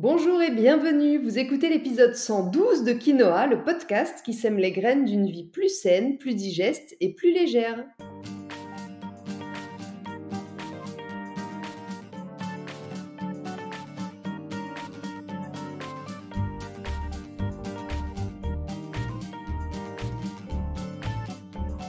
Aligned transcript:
Bonjour 0.00 0.40
et 0.40 0.52
bienvenue, 0.52 1.18
vous 1.18 1.40
écoutez 1.40 1.68
l'épisode 1.68 2.14
112 2.14 2.84
de 2.84 2.92
Quinoa, 2.92 3.48
le 3.48 3.64
podcast 3.64 4.24
qui 4.24 4.32
sème 4.32 4.56
les 4.56 4.70
graines 4.70 5.04
d'une 5.04 5.26
vie 5.26 5.42
plus 5.42 5.70
saine, 5.70 6.18
plus 6.18 6.36
digeste 6.36 6.96
et 7.00 7.14
plus 7.14 7.32
légère. 7.32 7.84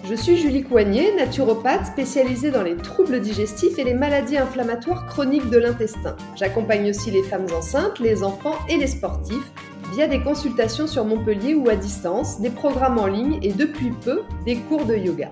Je 0.09 0.15
suis 0.15 0.37
Julie 0.37 0.63
Coignet, 0.63 1.15
naturopathe 1.15 1.85
spécialisée 1.85 2.49
dans 2.49 2.63
les 2.63 2.75
troubles 2.75 3.21
digestifs 3.21 3.77
et 3.77 3.83
les 3.83 3.93
maladies 3.93 4.39
inflammatoires 4.39 5.05
chroniques 5.05 5.51
de 5.51 5.59
l'intestin. 5.59 6.17
J'accompagne 6.35 6.89
aussi 6.89 7.11
les 7.11 7.21
femmes 7.21 7.45
enceintes, 7.55 7.99
les 7.99 8.23
enfants 8.23 8.55
et 8.67 8.77
les 8.77 8.87
sportifs 8.87 9.51
via 9.93 10.07
des 10.07 10.19
consultations 10.19 10.87
sur 10.87 11.05
Montpellier 11.05 11.53
ou 11.53 11.69
à 11.69 11.75
distance, 11.75 12.41
des 12.41 12.49
programmes 12.49 12.97
en 12.97 13.05
ligne 13.05 13.37
et 13.43 13.53
depuis 13.53 13.91
peu 14.03 14.23
des 14.47 14.55
cours 14.55 14.85
de 14.85 14.95
yoga. 14.95 15.29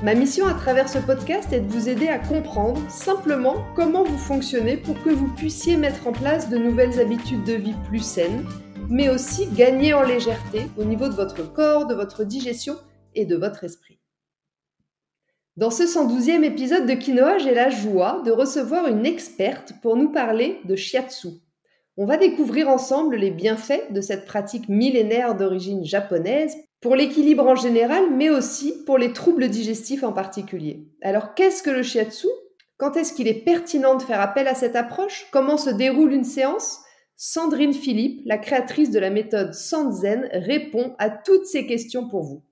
Ma 0.00 0.14
mission 0.14 0.46
à 0.46 0.54
travers 0.54 0.88
ce 0.88 0.98
podcast 0.98 1.52
est 1.52 1.62
de 1.62 1.72
vous 1.72 1.88
aider 1.88 2.06
à 2.06 2.20
comprendre 2.20 2.80
simplement 2.88 3.64
comment 3.74 4.04
vous 4.04 4.18
fonctionnez 4.18 4.76
pour 4.76 5.02
que 5.02 5.10
vous 5.10 5.28
puissiez 5.34 5.76
mettre 5.76 6.06
en 6.06 6.12
place 6.12 6.48
de 6.48 6.56
nouvelles 6.56 7.00
habitudes 7.00 7.42
de 7.42 7.54
vie 7.54 7.74
plus 7.88 8.04
saines, 8.04 8.46
mais 8.88 9.08
aussi 9.08 9.48
gagner 9.48 9.92
en 9.92 10.04
légèreté 10.04 10.68
au 10.78 10.84
niveau 10.84 11.08
de 11.08 11.14
votre 11.14 11.52
corps, 11.52 11.88
de 11.88 11.96
votre 11.96 12.22
digestion 12.22 12.76
et 13.16 13.24
de 13.24 13.34
votre 13.34 13.64
esprit. 13.64 13.98
Dans 15.56 15.70
ce 15.70 15.84
112e 15.84 16.42
épisode 16.42 16.84
de 16.84 16.94
Quinoa, 16.94 17.38
j'ai 17.38 17.54
la 17.54 17.70
joie 17.70 18.22
de 18.24 18.32
recevoir 18.32 18.88
une 18.88 19.06
experte 19.06 19.72
pour 19.82 19.94
nous 19.94 20.10
parler 20.10 20.58
de 20.64 20.74
shiatsu. 20.74 21.28
On 21.96 22.06
va 22.06 22.16
découvrir 22.16 22.68
ensemble 22.68 23.14
les 23.14 23.30
bienfaits 23.30 23.92
de 23.92 24.00
cette 24.00 24.24
pratique 24.24 24.68
millénaire 24.68 25.36
d'origine 25.36 25.84
japonaise 25.84 26.56
pour 26.80 26.96
l'équilibre 26.96 27.46
en 27.46 27.54
général, 27.54 28.10
mais 28.10 28.30
aussi 28.30 28.82
pour 28.84 28.98
les 28.98 29.12
troubles 29.12 29.48
digestifs 29.48 30.02
en 30.02 30.12
particulier. 30.12 30.88
Alors 31.02 31.34
qu'est-ce 31.34 31.62
que 31.62 31.70
le 31.70 31.84
shiatsu? 31.84 32.26
Quand 32.76 32.96
est-ce 32.96 33.12
qu'il 33.12 33.28
est 33.28 33.44
pertinent 33.44 33.94
de 33.94 34.02
faire 34.02 34.20
appel 34.20 34.48
à 34.48 34.56
cette 34.56 34.74
approche? 34.74 35.28
Comment 35.30 35.56
se 35.56 35.70
déroule 35.70 36.12
une 36.12 36.24
séance? 36.24 36.80
Sandrine 37.16 37.74
Philippe, 37.74 38.22
la 38.24 38.38
créatrice 38.38 38.90
de 38.90 38.98
la 38.98 39.10
méthode 39.10 39.54
Sanzen, 39.54 40.28
répond 40.32 40.96
à 40.98 41.10
toutes 41.10 41.46
ces 41.46 41.64
questions 41.64 42.08
pour 42.08 42.24
vous. 42.24 42.42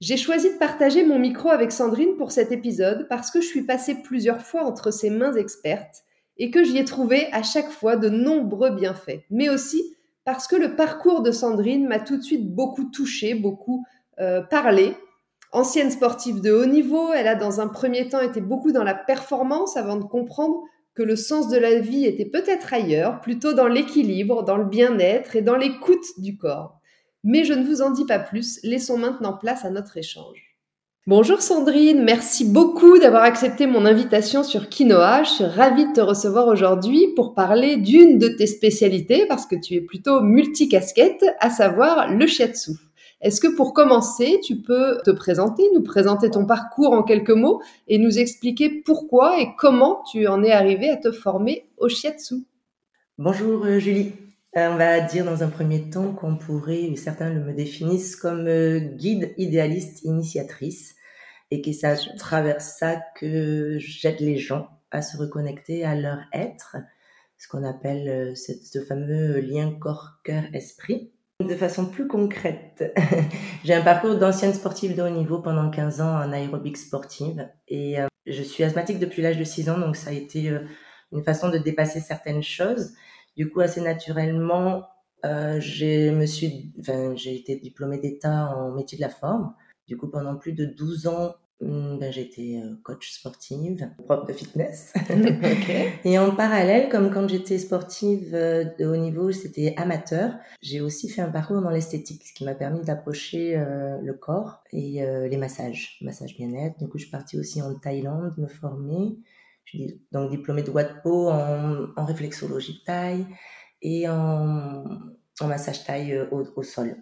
J'ai 0.00 0.16
choisi 0.16 0.52
de 0.52 0.58
partager 0.58 1.04
mon 1.04 1.18
micro 1.18 1.50
avec 1.50 1.72
Sandrine 1.72 2.16
pour 2.16 2.32
cet 2.32 2.52
épisode 2.52 3.06
parce 3.08 3.30
que 3.30 3.40
je 3.40 3.46
suis 3.46 3.62
passée 3.62 4.02
plusieurs 4.02 4.42
fois 4.42 4.64
entre 4.64 4.90
ses 4.90 5.08
mains 5.08 5.34
expertes 5.34 6.02
et 6.36 6.50
que 6.50 6.64
j'y 6.64 6.78
ai 6.78 6.84
trouvé 6.84 7.28
à 7.32 7.42
chaque 7.42 7.70
fois 7.70 7.96
de 7.96 8.08
nombreux 8.08 8.70
bienfaits, 8.70 9.24
mais 9.30 9.48
aussi 9.48 9.94
parce 10.24 10.48
que 10.48 10.56
le 10.56 10.74
parcours 10.74 11.22
de 11.22 11.30
Sandrine 11.30 11.86
m'a 11.86 12.00
tout 12.00 12.16
de 12.16 12.22
suite 12.22 12.52
beaucoup 12.54 12.84
touchée, 12.84 13.34
beaucoup 13.34 13.84
euh, 14.20 14.42
parlé. 14.42 14.96
Ancienne 15.52 15.90
sportive 15.90 16.40
de 16.40 16.50
haut 16.50 16.66
niveau, 16.66 17.12
elle 17.12 17.28
a 17.28 17.36
dans 17.36 17.60
un 17.60 17.68
premier 17.68 18.08
temps 18.08 18.20
été 18.20 18.40
beaucoup 18.40 18.72
dans 18.72 18.82
la 18.82 18.94
performance 18.94 19.76
avant 19.76 19.96
de 19.96 20.04
comprendre 20.04 20.62
que 20.94 21.02
le 21.02 21.16
sens 21.16 21.48
de 21.48 21.58
la 21.58 21.78
vie 21.78 22.06
était 22.06 22.24
peut-être 22.24 22.72
ailleurs, 22.72 23.20
plutôt 23.20 23.52
dans 23.52 23.68
l'équilibre, 23.68 24.42
dans 24.42 24.56
le 24.56 24.64
bien-être 24.64 25.36
et 25.36 25.42
dans 25.42 25.56
l'écoute 25.56 26.04
du 26.18 26.36
corps. 26.36 26.80
Mais 27.24 27.44
je 27.44 27.54
ne 27.54 27.64
vous 27.64 27.80
en 27.80 27.90
dis 27.90 28.04
pas 28.04 28.18
plus, 28.18 28.60
laissons 28.62 28.98
maintenant 28.98 29.32
place 29.32 29.64
à 29.64 29.70
notre 29.70 29.96
échange. 29.96 30.54
Bonjour 31.06 31.40
Sandrine, 31.40 32.02
merci 32.02 32.44
beaucoup 32.44 32.98
d'avoir 32.98 33.22
accepté 33.22 33.66
mon 33.66 33.86
invitation 33.86 34.42
sur 34.42 34.68
Quinoa. 34.68 35.22
Je 35.22 35.30
suis 35.30 35.44
ravie 35.44 35.86
de 35.86 35.92
te 35.92 36.00
recevoir 36.02 36.48
aujourd'hui 36.48 37.08
pour 37.16 37.34
parler 37.34 37.76
d'une 37.76 38.18
de 38.18 38.28
tes 38.28 38.46
spécialités, 38.46 39.26
parce 39.26 39.46
que 39.46 39.56
tu 39.56 39.74
es 39.74 39.80
plutôt 39.80 40.20
multicasquette, 40.20 41.24
à 41.40 41.48
savoir 41.48 42.10
le 42.10 42.26
shiatsu. 42.26 42.72
Est-ce 43.22 43.40
que 43.40 43.54
pour 43.56 43.72
commencer, 43.72 44.38
tu 44.42 44.56
peux 44.56 44.98
te 45.02 45.10
présenter, 45.10 45.62
nous 45.74 45.82
présenter 45.82 46.28
ton 46.28 46.44
parcours 46.44 46.92
en 46.92 47.02
quelques 47.02 47.30
mots 47.30 47.62
et 47.88 47.96
nous 47.98 48.18
expliquer 48.18 48.68
pourquoi 48.68 49.40
et 49.40 49.48
comment 49.56 50.02
tu 50.10 50.26
en 50.26 50.42
es 50.42 50.52
arrivé 50.52 50.90
à 50.90 50.98
te 50.98 51.10
former 51.10 51.66
au 51.78 51.88
shiatsu? 51.88 52.44
Bonjour 53.16 53.64
euh, 53.64 53.78
Julie. 53.78 54.12
Euh, 54.56 54.68
on 54.70 54.76
va 54.76 55.00
dire 55.00 55.24
dans 55.24 55.42
un 55.42 55.48
premier 55.48 55.90
temps 55.90 56.12
qu'on 56.12 56.36
pourrait, 56.36 56.94
certains 56.94 57.30
me 57.30 57.52
définissent 57.52 58.14
comme 58.14 58.46
euh, 58.46 58.78
guide 58.78 59.34
idéaliste 59.36 60.04
initiatrice 60.04 60.94
et 61.50 61.60
que 61.60 61.72
ça 61.72 61.96
traverse 62.18 62.76
ça 62.78 63.02
que 63.16 63.78
j'aide 63.78 64.20
les 64.20 64.36
gens 64.36 64.68
à 64.92 65.02
se 65.02 65.16
reconnecter 65.16 65.84
à 65.84 65.96
leur 65.96 66.18
être, 66.32 66.76
ce 67.36 67.48
qu'on 67.48 67.64
appelle 67.64 68.08
euh, 68.08 68.34
ce 68.36 68.80
fameux 68.80 69.40
lien 69.40 69.72
corps-cœur-esprit. 69.72 71.10
De 71.40 71.56
façon 71.56 71.86
plus 71.86 72.06
concrète, 72.06 72.94
j'ai 73.64 73.74
un 73.74 73.82
parcours 73.82 74.14
d'ancienne 74.14 74.54
sportive 74.54 74.94
de 74.94 75.02
haut 75.02 75.10
niveau 75.10 75.40
pendant 75.40 75.68
15 75.68 76.00
ans 76.00 76.14
en 76.14 76.30
aérobic 76.30 76.76
sportive 76.76 77.48
et 77.66 77.96
je 78.24 78.42
suis 78.44 78.62
asthmatique 78.62 79.00
depuis 79.00 79.20
l'âge 79.20 79.36
de 79.36 79.42
6 79.42 79.68
ans, 79.68 79.78
donc 79.78 79.96
ça 79.96 80.10
a 80.10 80.12
été 80.12 80.56
une 81.10 81.24
façon 81.24 81.50
de 81.50 81.58
dépasser 81.58 81.98
certaines 81.98 82.44
choses. 82.44 82.92
Du 83.36 83.50
coup, 83.50 83.60
assez 83.60 83.80
naturellement, 83.80 84.84
euh, 85.24 85.58
j'ai 85.60 86.10
me 86.10 86.26
suis, 86.26 86.72
enfin, 86.80 87.14
j'ai 87.16 87.34
été 87.34 87.56
diplômée 87.56 87.98
d'État 87.98 88.54
en 88.56 88.72
métier 88.72 88.96
de 88.96 89.02
la 89.02 89.08
forme. 89.08 89.54
Du 89.86 89.96
coup, 89.96 90.08
pendant 90.08 90.36
plus 90.36 90.52
de 90.52 90.64
12 90.64 91.06
ans, 91.08 91.34
hmm, 91.60 91.98
ben, 91.98 92.12
j'ai 92.12 92.22
été 92.22 92.58
euh, 92.58 92.74
coach 92.82 93.12
sportive, 93.12 93.90
prof 94.04 94.26
de 94.26 94.32
fitness. 94.32 94.94
Et 96.04 96.18
en 96.18 96.34
parallèle, 96.34 96.88
comme 96.88 97.10
quand 97.10 97.28
j'étais 97.28 97.58
sportive 97.58 98.34
euh, 98.34 98.64
de 98.78 98.86
haut 98.86 98.96
niveau, 98.96 99.30
c'était 99.32 99.74
amateur, 99.76 100.34
j'ai 100.62 100.80
aussi 100.80 101.08
fait 101.08 101.20
un 101.22 101.30
parcours 101.30 101.60
dans 101.60 101.70
l'esthétique, 101.70 102.22
ce 102.24 102.32
qui 102.32 102.44
m'a 102.44 102.54
permis 102.54 102.82
d'approcher 102.82 103.56
euh, 103.56 103.98
le 104.02 104.14
corps 104.14 104.62
et 104.72 105.04
les 105.28 105.36
massages, 105.36 105.98
massage 106.00 106.36
bien-être. 106.36 106.78
Du 106.78 106.88
coup, 106.88 106.98
je 106.98 107.04
suis 107.04 107.10
partie 107.10 107.38
aussi 107.38 107.62
en 107.62 107.74
Thaïlande 107.74 108.34
me 108.38 108.46
former. 108.46 109.16
Je 109.64 109.78
suis 109.78 110.02
donc 110.12 110.30
diplômée 110.30 110.62
de 110.62 110.70
WADPO 110.70 111.30
en, 111.30 111.86
en 111.96 112.04
réflexologie 112.04 112.82
taille 112.84 113.26
et 113.82 114.08
en, 114.08 114.84
en 115.40 115.46
massage 115.46 115.84
taille 115.84 116.12
euh, 116.12 116.26
au, 116.30 116.44
au, 116.56 116.62
sol. 116.62 116.96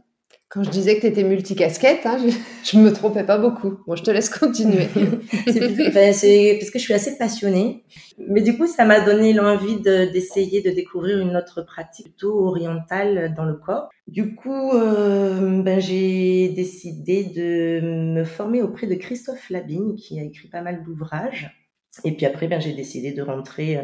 Quand 0.49 0.62
je 0.62 0.71
disais 0.71 0.97
que 0.97 1.01
tu 1.01 1.06
étais 1.06 1.25
multicasquette, 1.25 2.05
hein, 2.05 2.19
je, 2.65 2.77
ne 2.77 2.83
me 2.83 2.93
trompais 2.93 3.25
pas 3.25 3.39
beaucoup. 3.39 3.78
Bon, 3.87 3.97
je 3.97 4.03
te 4.03 4.11
laisse 4.11 4.28
continuer. 4.28 4.87
c'est 5.47 6.59
parce 6.61 6.71
que 6.71 6.78
je 6.78 6.84
suis 6.84 6.93
assez 6.93 7.17
passionnée. 7.17 7.84
Mais 8.19 8.43
du 8.43 8.59
coup, 8.59 8.67
ça 8.67 8.84
m'a 8.84 9.01
donné 9.01 9.33
l'envie 9.33 9.81
d'essayer 9.81 10.61
de, 10.61 10.71
découvrir 10.71 11.21
une 11.21 11.37
autre 11.37 11.62
pratique 11.62 12.09
plutôt 12.09 12.47
orientale 12.47 13.33
dans 13.34 13.45
le 13.45 13.55
corps. 13.55 13.89
Du 14.06 14.34
coup, 14.34 14.72
euh, 14.72 15.62
ben, 15.62 15.81
j'ai 15.81 16.51
décidé 16.51 17.25
de 17.25 17.81
me 17.81 18.25
former 18.25 18.61
auprès 18.61 18.87
de 18.87 18.95
Christophe 18.95 19.49
Labine, 19.49 19.97
qui 19.97 20.21
a 20.21 20.22
écrit 20.22 20.49
pas 20.49 20.61
mal 20.61 20.84
d'ouvrages 20.84 21.62
et 22.04 22.12
puis 22.12 22.26
après, 22.26 22.48
ben, 22.48 22.60
j'ai 22.60 22.72
décidé 22.72 23.12
de 23.12 23.22
rentrer 23.22 23.76
euh, 23.76 23.82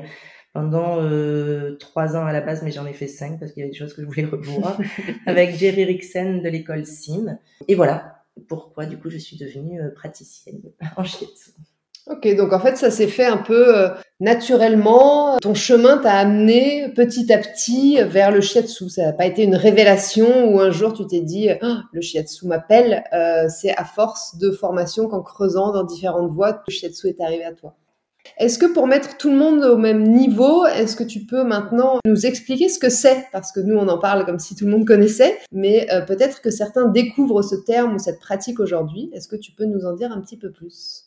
pendant 0.54 1.02
euh, 1.02 1.76
trois 1.78 2.16
ans 2.16 2.24
à 2.24 2.32
la 2.32 2.40
base, 2.40 2.62
mais 2.62 2.70
j'en 2.70 2.86
ai 2.86 2.94
fait 2.94 3.06
cinq 3.06 3.38
parce 3.38 3.52
qu'il 3.52 3.62
y 3.62 3.66
a 3.66 3.68
des 3.68 3.76
choses 3.76 3.94
que 3.94 4.02
je 4.02 4.06
voulais 4.06 4.24
revoir 4.24 4.78
avec 5.26 5.54
Jerry 5.56 5.84
Rixen 5.84 6.42
de 6.42 6.48
l'école 6.48 6.86
SIM. 6.86 7.38
Et 7.68 7.74
voilà 7.74 8.14
pourquoi 8.48 8.86
du 8.86 8.98
coup 8.98 9.10
je 9.10 9.18
suis 9.18 9.36
devenue 9.36 9.80
euh, 9.80 9.90
praticienne 9.90 10.62
en 10.96 11.04
shiatsu. 11.04 11.50
Ok, 12.06 12.26
donc 12.36 12.54
en 12.54 12.60
fait 12.60 12.76
ça 12.76 12.90
s'est 12.90 13.08
fait 13.08 13.26
un 13.26 13.36
peu 13.36 13.90
naturellement. 14.18 15.36
Ton 15.40 15.52
chemin 15.52 15.98
t'a 15.98 16.12
amené 16.12 16.88
petit 16.94 17.30
à 17.30 17.36
petit 17.36 17.98
vers 18.02 18.30
le 18.30 18.40
shiatsu. 18.40 18.88
Ça 18.88 19.02
n'a 19.02 19.12
pas 19.12 19.26
été 19.26 19.42
une 19.42 19.56
révélation 19.56 20.50
où 20.50 20.58
un 20.60 20.70
jour 20.70 20.94
tu 20.94 21.06
t'es 21.06 21.20
dit 21.20 21.50
oh, 21.60 21.74
le 21.92 22.00
shiatsu 22.00 22.46
m'appelle. 22.46 23.04
c'est 23.50 23.76
à 23.76 23.84
force 23.84 24.38
de 24.38 24.50
formation 24.50 25.06
qu'en 25.08 25.20
creusant 25.20 25.70
dans 25.72 25.84
différentes 25.84 26.30
voies, 26.30 26.62
le 26.66 26.72
shiatsu 26.72 27.08
est 27.08 27.20
arrivé 27.20 27.44
à 27.44 27.52
toi. 27.52 27.76
Est-ce 28.36 28.58
que 28.58 28.66
pour 28.66 28.86
mettre 28.86 29.16
tout 29.16 29.30
le 29.30 29.36
monde 29.36 29.64
au 29.64 29.76
même 29.76 30.02
niveau, 30.02 30.66
est-ce 30.66 30.96
que 30.96 31.04
tu 31.04 31.20
peux 31.20 31.44
maintenant 31.44 31.98
nous 32.04 32.26
expliquer 32.26 32.68
ce 32.68 32.78
que 32.78 32.90
c'est? 32.90 33.26
Parce 33.32 33.52
que 33.52 33.60
nous, 33.60 33.76
on 33.76 33.88
en 33.88 33.98
parle 33.98 34.26
comme 34.26 34.38
si 34.38 34.54
tout 34.54 34.64
le 34.64 34.70
monde 34.70 34.86
connaissait, 34.86 35.38
mais 35.52 35.88
euh, 35.92 36.02
peut-être 36.02 36.40
que 36.42 36.50
certains 36.50 36.88
découvrent 36.88 37.42
ce 37.42 37.56
terme 37.56 37.94
ou 37.94 37.98
cette 37.98 38.20
pratique 38.20 38.60
aujourd'hui. 38.60 39.10
Est-ce 39.12 39.28
que 39.28 39.36
tu 39.36 39.52
peux 39.52 39.64
nous 39.64 39.84
en 39.84 39.94
dire 39.94 40.12
un 40.12 40.20
petit 40.20 40.36
peu 40.36 40.50
plus? 40.50 41.04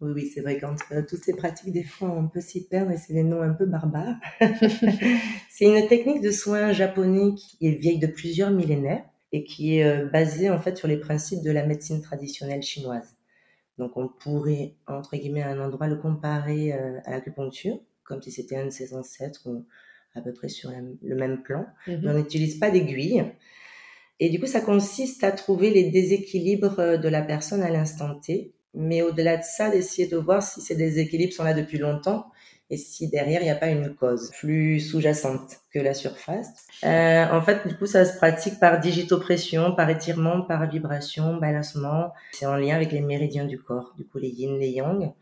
Oui, 0.00 0.12
oui, 0.14 0.30
c'est 0.34 0.40
vrai 0.40 0.58
qu'entre 0.58 0.84
euh, 0.92 1.02
toutes 1.06 1.22
ces 1.22 1.34
pratiques, 1.34 1.72
des 1.72 1.84
fois, 1.84 2.10
on 2.10 2.26
peut 2.26 2.40
s'y 2.40 2.66
perdre 2.66 2.90
et 2.90 2.96
c'est 2.96 3.12
des 3.12 3.22
noms 3.22 3.42
un 3.42 3.52
peu 3.52 3.66
barbares. 3.66 4.16
c'est 5.50 5.66
une 5.66 5.88
technique 5.88 6.22
de 6.22 6.30
soins 6.30 6.72
japonais 6.72 7.34
qui 7.34 7.66
est 7.66 7.72
vieille 7.72 7.98
de 7.98 8.06
plusieurs 8.06 8.50
millénaires 8.50 9.04
et 9.32 9.44
qui 9.44 9.76
est 9.76 9.84
euh, 9.84 10.06
basée 10.06 10.50
en 10.50 10.58
fait 10.58 10.76
sur 10.76 10.88
les 10.88 10.96
principes 10.96 11.42
de 11.42 11.50
la 11.50 11.66
médecine 11.66 12.00
traditionnelle 12.00 12.62
chinoise. 12.62 13.14
Donc 13.80 13.96
on 13.96 14.08
pourrait, 14.08 14.74
entre 14.86 15.16
guillemets, 15.16 15.42
à 15.42 15.48
un 15.48 15.60
endroit 15.60 15.88
le 15.88 15.96
comparer 15.96 16.74
euh, 16.74 17.00
à 17.06 17.12
l'acupuncture, 17.12 17.80
comme 18.04 18.20
si 18.20 18.30
c'était 18.30 18.56
un 18.56 18.66
de 18.66 18.70
ses 18.70 18.94
ancêtres 18.94 19.40
ou 19.46 19.64
à 20.14 20.20
peu 20.20 20.34
près 20.34 20.50
sur 20.50 20.70
le 20.70 21.16
même 21.16 21.42
plan. 21.42 21.64
Mhm. 21.86 22.00
Mais 22.02 22.10
on 22.10 22.18
n'utilise 22.18 22.58
pas 22.58 22.70
d'aiguille. 22.70 23.24
Et 24.20 24.28
du 24.28 24.38
coup, 24.38 24.46
ça 24.46 24.60
consiste 24.60 25.24
à 25.24 25.32
trouver 25.32 25.70
les 25.70 25.90
déséquilibres 25.90 26.78
euh, 26.78 26.96
de 26.98 27.08
la 27.08 27.22
personne 27.22 27.62
à 27.62 27.70
l'instant 27.70 28.14
T. 28.20 28.52
Mais 28.74 29.02
au-delà 29.02 29.36
de 29.36 29.42
ça, 29.42 29.70
d'essayer 29.70 30.08
de 30.08 30.16
voir 30.16 30.42
si 30.42 30.60
ces 30.60 30.76
déséquilibres 30.76 31.32
sont 31.32 31.44
là 31.44 31.54
depuis 31.54 31.78
longtemps 31.78 32.26
et 32.70 32.76
si 32.76 33.08
derrière 33.08 33.40
il 33.40 33.44
n'y 33.44 33.50
a 33.50 33.56
pas 33.56 33.68
une 33.68 33.94
cause 33.94 34.30
plus 34.38 34.78
sous-jacente 34.80 35.58
que 35.74 35.80
la 35.80 35.92
surface. 35.92 36.66
Euh, 36.84 37.26
en 37.30 37.42
fait, 37.42 37.66
du 37.66 37.76
coup, 37.76 37.86
ça 37.86 38.04
se 38.04 38.16
pratique 38.16 38.60
par 38.60 38.78
digitopression, 38.78 39.74
par 39.74 39.90
étirement, 39.90 40.42
par 40.42 40.68
vibration, 40.70 41.36
balancement. 41.36 42.12
C'est 42.32 42.46
en 42.46 42.56
lien 42.56 42.76
avec 42.76 42.92
les 42.92 43.00
méridiens 43.00 43.44
du 43.44 43.58
corps, 43.58 43.92
du 43.96 44.06
coup 44.06 44.18
les 44.18 44.28
yin, 44.28 44.58
les 44.58 44.70
yang. 44.70 45.12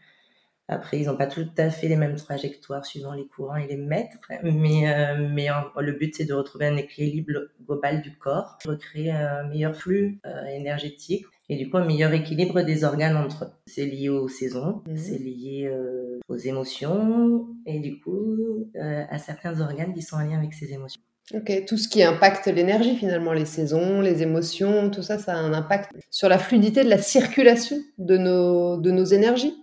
Après, 0.70 1.00
ils 1.00 1.06
n'ont 1.06 1.16
pas 1.16 1.26
tout 1.26 1.48
à 1.56 1.70
fait 1.70 1.88
les 1.88 1.96
mêmes 1.96 2.16
trajectoires 2.16 2.84
suivant 2.84 3.14
les 3.14 3.26
courants 3.26 3.56
et 3.56 3.66
les 3.66 3.78
maîtres, 3.78 4.18
mais, 4.42 4.86
euh, 4.86 5.16
le 5.16 5.92
but 5.92 6.14
c'est 6.14 6.26
de 6.26 6.34
retrouver 6.34 6.66
un 6.66 6.76
équilibre 6.76 7.32
global 7.66 8.02
du 8.02 8.14
corps, 8.18 8.58
recréer 8.66 9.10
un 9.10 9.44
meilleur 9.44 9.74
flux 9.74 10.20
euh, 10.26 10.44
énergétique 10.48 11.24
et 11.48 11.56
du 11.56 11.70
coup 11.70 11.76
un 11.78 11.84
meilleur 11.84 12.12
équilibre 12.12 12.62
des 12.62 12.84
organes 12.84 13.16
entre 13.16 13.44
eux. 13.44 13.50
C'est 13.66 13.86
lié 13.86 14.08
aux 14.08 14.28
saisons, 14.28 14.82
mhm. 14.86 14.96
c'est 14.96 15.18
lié 15.18 15.68
euh, 15.70 16.18
aux 16.28 16.36
émotions 16.36 17.46
et 17.66 17.80
du 17.80 18.00
coup 18.00 18.70
à 18.78 19.18
certains 19.18 19.60
organes 19.60 19.94
qui 19.94 20.02
sont 20.02 20.16
en 20.16 20.24
lien 20.24 20.38
avec 20.38 20.54
ces 20.54 20.72
émotions. 20.72 21.00
Ok, 21.34 21.64
tout 21.66 21.76
ce 21.76 21.88
qui 21.88 22.02
impacte 22.02 22.46
l'énergie 22.46 22.96
finalement, 22.96 23.34
les 23.34 23.44
saisons, 23.44 24.00
les 24.00 24.22
émotions, 24.22 24.90
tout 24.90 25.02
ça, 25.02 25.18
ça 25.18 25.34
a 25.34 25.36
un 25.36 25.52
impact 25.52 25.90
sur 26.10 26.28
la 26.30 26.38
fluidité 26.38 26.84
de 26.84 26.88
la 26.88 26.96
circulation 26.96 27.76
de 27.98 28.16
nos, 28.16 28.78
de 28.78 28.90
nos 28.90 29.04
énergies? 29.04 29.54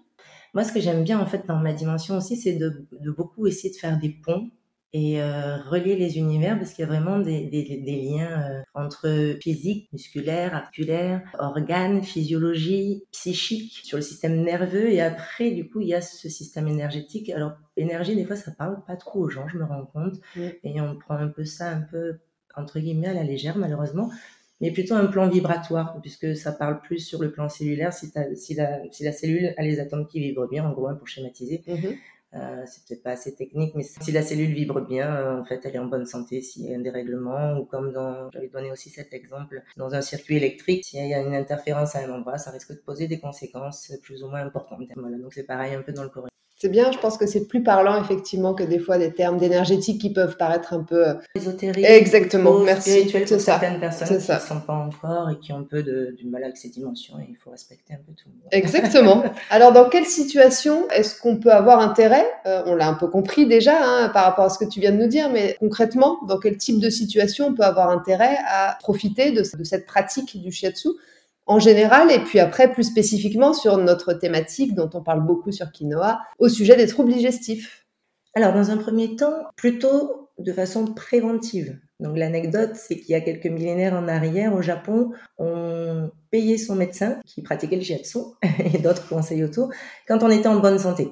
Moi, 0.53 0.63
ce 0.63 0.71
que 0.71 0.79
j'aime 0.79 1.03
bien 1.03 1.19
en 1.19 1.25
fait 1.25 1.45
dans 1.47 1.57
ma 1.57 1.73
dimension 1.73 2.17
aussi, 2.17 2.37
c'est 2.37 2.53
de, 2.53 2.85
beaucoup 3.17 3.47
essayer 3.47 3.71
de 3.73 3.77
faire 3.77 3.99
des 3.99 4.09
ponts 4.09 4.47
et 4.95 5.21
euh, 5.21 5.57
relier 5.57 5.97
les 5.97 6.17
univers 6.17 6.57
parce 6.57 6.71
qu'il 6.71 6.83
y 6.83 6.85
a 6.85 6.87
vraiment 6.87 7.19
des, 7.19 7.49
liens 7.85 8.49
euh, 8.49 8.61
entre 8.73 9.35
physique, 9.41 9.89
musculaire, 9.91 10.55
articulaire, 10.55 11.21
organes, 11.37 12.01
physiologie, 12.01 13.03
psychique, 13.11 13.81
sur 13.83 13.97
le 13.97 14.01
système 14.01 14.41
nerveux 14.41 14.89
et 14.89 15.01
après 15.01 15.51
du 15.51 15.69
coup 15.69 15.81
il 15.81 15.89
y 15.89 15.93
a 15.93 15.99
ce 15.99 16.29
système 16.29 16.69
énergétique. 16.69 17.29
Alors 17.29 17.57
énergie 17.75 18.15
des 18.15 18.23
fois 18.23 18.37
ça 18.37 18.51
parle 18.51 18.85
pas 18.87 18.95
trop 18.95 19.19
aux 19.19 19.29
gens, 19.29 19.49
je 19.49 19.57
me 19.57 19.65
rends 19.65 19.85
compte 19.85 20.15
et 20.37 20.79
on 20.79 20.95
prend 20.95 21.15
un 21.15 21.27
peu 21.27 21.43
ça 21.43 21.71
un 21.71 21.81
peu 21.81 22.19
entre 22.55 22.79
guillemets 22.79 23.09
à 23.09 23.13
la 23.13 23.23
légère 23.23 23.57
malheureusement 23.57 24.09
mais 24.61 24.71
plutôt 24.71 24.95
un 24.95 25.07
plan 25.07 25.27
vibratoire, 25.27 25.99
puisque 26.01 26.33
ça 26.33 26.53
parle 26.53 26.79
plus 26.79 26.99
sur 26.99 27.21
le 27.21 27.29
plan 27.29 27.49
cellulaire. 27.49 27.91
Si, 27.91 28.07
si, 28.35 28.55
la, 28.55 28.79
si 28.89 29.03
la, 29.03 29.11
cellule 29.11 29.53
a 29.57 29.63
les 29.63 29.81
atomes 29.81 30.07
qui 30.07 30.21
vibrent 30.21 30.47
bien, 30.47 30.65
en 30.65 30.71
gros, 30.71 30.87
hein, 30.87 30.95
pour 30.95 31.09
schématiser, 31.09 31.61
mm-hmm. 31.67 31.97
Euh, 32.35 32.63
c'est 32.65 32.85
peut-être 32.85 33.03
pas 33.03 33.11
assez 33.11 33.33
technique, 33.35 33.73
mais 33.75 33.83
si 33.83 34.11
la 34.11 34.21
cellule 34.21 34.53
vibre 34.53 34.81
bien, 34.81 35.15
euh, 35.15 35.41
en 35.41 35.45
fait, 35.45 35.61
elle 35.65 35.75
est 35.75 35.79
en 35.79 35.85
bonne 35.85 36.05
santé. 36.05 36.41
S'il 36.41 36.65
y 36.65 36.73
a 36.73 36.77
un 36.77 36.81
dérèglement, 36.81 37.57
ou 37.57 37.65
comme 37.65 37.93
dans, 37.93 38.29
j'avais 38.31 38.49
donné 38.49 38.71
aussi 38.71 38.89
cet 38.89 39.13
exemple, 39.13 39.63
dans 39.77 39.93
un 39.95 40.01
circuit 40.01 40.35
électrique, 40.35 40.83
s'il 40.83 41.07
y 41.07 41.13
a 41.13 41.21
une 41.21 41.33
interférence 41.33 41.95
à 41.95 41.99
un 41.99 42.11
endroit, 42.11 42.37
ça 42.37 42.51
risque 42.51 42.71
de 42.73 42.79
poser 42.79 43.07
des 43.07 43.19
conséquences 43.19 43.93
plus 44.03 44.23
ou 44.23 44.29
moins 44.29 44.41
importantes. 44.41 44.81
Voilà, 44.95 45.17
donc 45.17 45.33
c'est 45.33 45.45
pareil 45.45 45.73
un 45.75 45.81
peu 45.81 45.93
dans 45.93 46.03
le 46.03 46.09
corps. 46.09 46.27
C'est 46.57 46.69
bien, 46.69 46.89
je 46.93 46.97
pense 46.97 47.17
que 47.17 47.25
c'est 47.25 47.47
plus 47.47 47.63
parlant 47.63 48.01
effectivement 48.01 48.53
que 48.53 48.63
des 48.63 48.79
fois 48.79 48.97
des 48.97 49.11
termes 49.11 49.37
d'énergétique 49.37 49.99
qui 49.99 50.13
peuvent 50.13 50.37
paraître 50.37 50.73
un 50.73 50.83
peu 50.83 51.09
euh, 51.09 51.13
ésotériques. 51.35 51.85
Exactement, 51.85 52.59
merci. 52.59 53.09
C'est 53.11 53.25
pour 53.25 53.41
certaines 53.41 53.81
personnes 53.81 54.07
qui 54.07 54.13
ne 54.13 54.39
sont 54.39 54.61
pas 54.61 54.73
encore 54.73 55.29
et 55.31 55.39
qui 55.39 55.51
ont 55.51 55.57
un 55.57 55.63
peu 55.63 55.83
de, 55.83 56.15
du 56.17 56.27
mal 56.27 56.45
avec 56.45 56.55
ces 56.55 56.69
dimensions 56.69 57.19
et 57.19 57.25
il 57.29 57.35
faut 57.35 57.49
respecter 57.49 57.93
un 57.93 57.97
peu 57.97 58.13
tout. 58.13 58.29
Exactement. 58.51 59.25
Alors 59.49 59.73
dans 59.73 59.89
quelle 59.89 60.05
situation 60.05 60.87
est-ce 60.91 61.19
qu'on 61.19 61.35
peut 61.35 61.51
avoir 61.51 61.81
intérêt 61.81 62.25
euh, 62.45 62.63
On 62.67 62.75
l'a 62.75 62.87
un 62.87 62.93
peu 62.93 63.07
compris 63.07 63.45
déjà 63.45 63.77
hein, 63.83 64.09
par 64.09 64.23
rapport 64.23 64.45
à 64.45 64.49
ce 64.49 64.57
que 64.57 64.65
tu 64.65 64.79
viens 64.79 64.93
de 64.93 64.97
nous 64.97 65.07
dire, 65.07 65.29
mais 65.29 65.57
concrètement, 65.59 66.19
dans 66.25 66.39
quel 66.39 66.55
type 66.55 66.79
de 66.79 66.89
situation 66.89 67.47
on 67.47 67.53
peut 67.53 67.63
avoir 67.63 67.89
intérêt 67.89 68.37
à 68.47 68.77
profiter 68.79 69.31
de, 69.31 69.41
de 69.41 69.63
cette 69.65 69.85
pratique 69.85 70.41
du 70.41 70.53
shiatsu 70.53 70.89
en 71.45 71.59
général, 71.59 72.11
et 72.11 72.19
puis 72.19 72.39
après 72.39 72.71
plus 72.71 72.83
spécifiquement 72.83 73.53
sur 73.53 73.77
notre 73.77 74.13
thématique 74.13 74.73
dont 74.73 74.89
on 74.93 75.01
parle 75.01 75.25
beaucoup 75.25 75.51
sur 75.51 75.71
Quinoa, 75.71 76.19
au 76.39 76.49
sujet 76.49 76.75
des 76.75 76.87
troubles 76.87 77.13
digestifs. 77.13 77.85
Alors, 78.33 78.53
dans 78.53 78.71
un 78.71 78.77
premier 78.77 79.15
temps, 79.15 79.45
plutôt 79.55 80.29
de 80.39 80.51
façon 80.51 80.85
préventive. 80.93 81.79
Donc, 82.01 82.17
l'anecdote, 82.17 82.71
c'est 82.75 82.97
qu'il 82.97 83.11
y 83.11 83.15
a 83.15 83.21
quelques 83.21 83.45
millénaires 83.45 83.93
en 83.93 84.07
arrière, 84.07 84.53
au 84.53 84.61
Japon, 84.61 85.11
on 85.37 86.11
payait 86.31 86.57
son 86.57 86.75
médecin, 86.75 87.19
qui 87.25 87.41
pratiquait 87.41 87.77
le 87.77 87.81
shiatsu, 87.81 88.19
et 88.73 88.79
d'autres 88.79 89.07
conseils 89.07 89.43
autour, 89.43 89.69
quand 90.07 90.21
on 90.23 90.29
était 90.29 90.47
en 90.47 90.59
bonne 90.59 90.79
santé. 90.79 91.09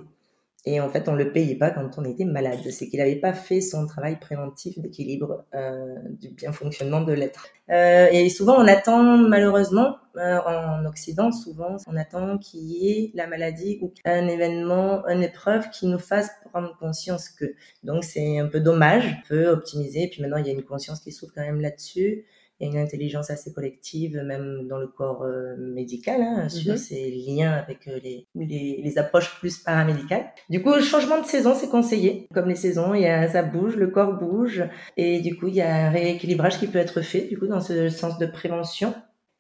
Et 0.66 0.80
en 0.80 0.90
fait, 0.90 1.10
on 1.10 1.16
le 1.16 1.32
payait 1.34 1.56
pas 1.56 1.72
quand 1.72 1.90
on 1.98 2.06
était 2.06 2.24
malade. 2.24 2.60
C'est 2.70 2.88
qu'il 2.88 3.00
n'avait 3.00 3.18
pas 3.18 3.34
fait 3.34 3.60
son 3.60 3.86
travail 3.86 4.18
préventif 4.18 4.80
d'équilibre 4.80 5.44
euh, 5.54 5.96
du 6.22 6.30
bien 6.30 6.54
fonctionnement 6.54 7.02
de 7.02 7.12
l'être. 7.12 7.48
Euh, 7.70 8.08
et 8.12 8.30
souvent, 8.30 8.56
on 8.56 8.68
attend, 8.68 9.18
malheureusement, 9.18 9.98
euh, 10.16 10.40
en 10.40 10.86
Occident, 10.86 11.34
souvent, 11.34 11.76
on 11.88 11.98
attend 11.98 12.38
qu'il 12.38 12.62
y 12.62 12.92
ait 12.92 13.12
la 13.14 13.28
maladie 13.28 13.80
ou 13.82 13.94
un 14.06 14.28
événement, 14.28 15.06
une 15.08 15.24
épreuve 15.24 15.70
qui 15.70 15.86
nous 15.86 16.00
fasse 16.00 16.30
prendre 16.50 16.78
conscience 16.78 17.28
que. 17.28 17.56
Donc, 17.84 18.06
c'est 18.06 18.40
un 18.40 18.48
peu 18.48 18.62
dommage. 18.62 19.04
On 19.06 19.28
peut 19.28 19.48
optimiser. 19.50 20.04
Et 20.04 20.10
puis 20.10 20.22
maintenant, 20.22 20.38
il 20.38 20.48
y 20.48 20.50
a 20.50 20.54
une 20.54 20.64
conscience 20.64 21.02
qui 21.02 21.12
s'ouvre 21.12 21.34
quand 21.36 21.42
même 21.42 21.60
là-dessus 21.60 22.26
il 22.60 22.68
y 22.68 22.70
a 22.70 22.74
une 22.74 22.86
intelligence 22.86 23.30
assez 23.30 23.52
collective, 23.52 24.18
même 24.26 24.68
dans 24.68 24.78
le 24.78 24.88
corps 24.88 25.24
euh, 25.24 25.56
médical, 25.58 26.22
hein, 26.22 26.50
sur 26.50 26.74
mhm. 26.74 26.78
ces 26.78 27.12
liens 27.12 27.52
avec 27.52 27.88
euh, 27.88 28.00
les, 28.04 28.28
les, 28.36 28.82
les, 28.84 28.98
approches 28.98 29.38
plus 29.40 29.58
paramédicales. 29.58 30.26
Du 30.50 30.62
coup, 30.62 30.74
le 30.74 30.82
changement 30.82 31.20
de 31.20 31.26
saison, 31.26 31.56
c'est 31.56 31.70
conseillé. 31.70 32.28
Comme 32.34 32.50
les 32.50 32.56
saisons, 32.56 32.94
il 32.94 33.02
y 33.02 33.08
a, 33.08 33.28
ça 33.28 33.44
bouge, 33.44 33.76
le 33.76 33.88
corps 33.88 34.14
bouge, 34.14 34.64
et 34.98 35.20
du 35.20 35.36
coup, 35.36 35.48
il 35.48 35.56
y 35.56 35.62
a 35.62 35.88
un 35.88 35.90
rééquilibrage 35.90 36.60
qui 36.60 36.68
peut 36.68 36.80
être 36.80 37.02
fait, 37.02 37.22
du 37.22 37.38
coup, 37.38 37.48
dans 37.48 37.62
ce 37.62 37.90
sens 37.90 38.18
de 38.18 38.26
prévention. 38.26 38.94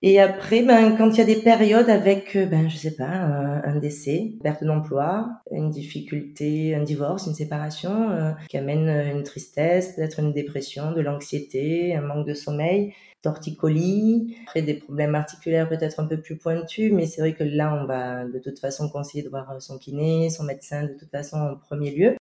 Et 0.06 0.20
après, 0.20 0.64
ben, 0.64 0.98
quand 0.98 1.12
il 1.12 1.18
y 1.18 1.22
a 1.22 1.26
des 1.26 1.42
périodes 1.42 1.90
avec, 1.90 2.36
euh, 2.36 2.46
ben, 2.46 2.70
je 2.70 2.76
sais 2.76 2.96
pas, 2.96 3.06
un, 3.06 3.78
décès, 3.78 4.34
perte 4.44 4.64
d'emploi, 4.64 5.30
une 5.50 5.70
difficulté, 5.70 6.76
un 6.76 6.84
divorce, 6.84 7.26
une 7.26 7.34
séparation, 7.34 8.36
qui 8.50 8.58
amène 8.58 8.90
une 8.90 9.24
tristesse, 9.24 9.96
peut-être 9.96 10.20
une 10.20 10.34
dépression, 10.34 10.92
de 10.92 11.02
l'anxiété, 11.02 11.96
un 11.96 12.02
manque 12.02 12.28
de 12.28 12.34
sommeil, 12.34 12.94
torticolis, 13.24 14.36
après 14.48 14.62
des 14.62 14.76
problèmes 14.76 15.16
articulaires 15.16 15.70
peut-être 15.70 16.00
un 16.00 16.06
peu 16.06 16.18
plus 16.18 16.38
pointus, 16.38 16.92
mais 16.92 17.08
c'est 17.08 17.22
vrai 17.22 17.34
que 17.34 17.44
là, 17.44 17.74
on 17.82 17.86
va 17.86 18.26
de 18.26 18.38
toute 18.38 18.60
façon 18.60 18.90
conseiller 18.90 19.24
de 19.24 19.30
voir 19.30 19.50
son 19.62 19.78
kiné, 19.78 20.30
son 20.30 20.44
médecin 20.44 20.84
de 20.84 20.94
toute 21.00 21.10
façon 21.10 21.38
en 21.38 21.56
premier 21.56 21.92
lieu. 21.92 22.16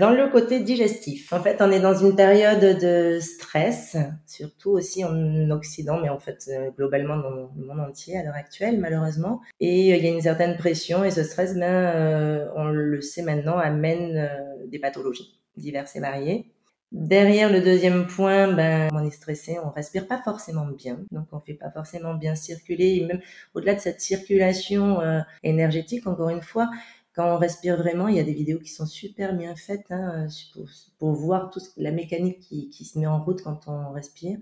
Dans 0.00 0.10
le 0.10 0.28
côté 0.28 0.58
digestif, 0.58 1.32
en 1.32 1.40
fait, 1.40 1.58
on 1.60 1.70
est 1.70 1.78
dans 1.78 1.94
une 1.94 2.16
période 2.16 2.80
de 2.80 3.20
stress, 3.20 3.96
surtout 4.26 4.70
aussi 4.70 5.04
en 5.04 5.50
Occident, 5.50 6.00
mais 6.00 6.08
en 6.08 6.18
fait 6.18 6.48
euh, 6.48 6.70
globalement 6.76 7.18
dans 7.18 7.30
le 7.30 7.64
monde 7.64 7.78
entier 7.78 8.18
à 8.18 8.24
l'heure 8.24 8.34
actuelle, 8.34 8.80
malheureusement. 8.80 9.42
Et 9.60 9.92
euh, 9.92 9.96
il 9.96 10.04
y 10.04 10.08
a 10.08 10.10
une 10.10 10.22
certaine 10.22 10.56
pression, 10.56 11.04
et 11.04 11.10
ce 11.12 11.22
stress, 11.22 11.54
ben, 11.54 11.62
euh, 11.62 12.48
on 12.56 12.64
le 12.64 13.00
sait 13.00 13.22
maintenant, 13.22 13.58
amène 13.58 14.28
des 14.66 14.78
pathologies 14.80 15.38
diverses 15.56 15.94
et 15.94 16.00
variées. 16.00 16.50
Derrière 16.90 17.50
le 17.50 17.60
deuxième 17.60 18.06
point, 18.06 18.52
ben, 18.52 18.88
on 18.92 19.06
est 19.06 19.10
stressé, 19.10 19.58
on 19.62 19.70
respire 19.70 20.08
pas 20.08 20.20
forcément 20.22 20.66
bien, 20.66 20.98
donc 21.12 21.26
on 21.32 21.38
fait 21.38 21.54
pas 21.54 21.70
forcément 21.70 22.14
bien 22.14 22.34
circuler. 22.34 22.96
Et 22.96 23.06
même 23.06 23.20
au-delà 23.54 23.74
de 23.74 23.80
cette 23.80 24.00
circulation 24.00 25.00
énergétique, 25.42 26.06
encore 26.06 26.30
une 26.30 26.42
fois, 26.42 26.68
quand 27.14 27.34
on 27.34 27.38
respire 27.38 27.76
vraiment, 27.76 28.08
il 28.08 28.16
y 28.16 28.20
a 28.20 28.24
des 28.24 28.32
vidéos 28.32 28.58
qui 28.58 28.70
sont 28.70 28.86
super 28.86 29.34
bien 29.34 29.54
faites 29.54 29.90
hein, 29.90 30.26
pour, 30.54 30.66
pour, 30.98 31.12
voir 31.12 31.50
toute 31.50 31.64
la 31.76 31.90
mécanique 31.90 32.40
qui, 32.40 32.70
qui, 32.70 32.84
se 32.84 32.98
met 32.98 33.06
en 33.06 33.22
route 33.22 33.42
quand 33.42 33.68
on 33.68 33.92
respire, 33.92 34.38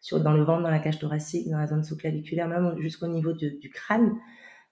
sur, 0.00 0.20
dans 0.20 0.32
le 0.32 0.42
ventre, 0.44 0.62
dans 0.62 0.70
la 0.70 0.80
cage 0.80 0.98
thoracique, 0.98 1.48
dans 1.48 1.58
la 1.58 1.66
zone 1.66 1.84
sous-claviculaire, 1.84 2.48
même 2.48 2.80
jusqu'au 2.80 3.08
niveau 3.08 3.32
du 3.32 3.70
crâne. 3.72 4.16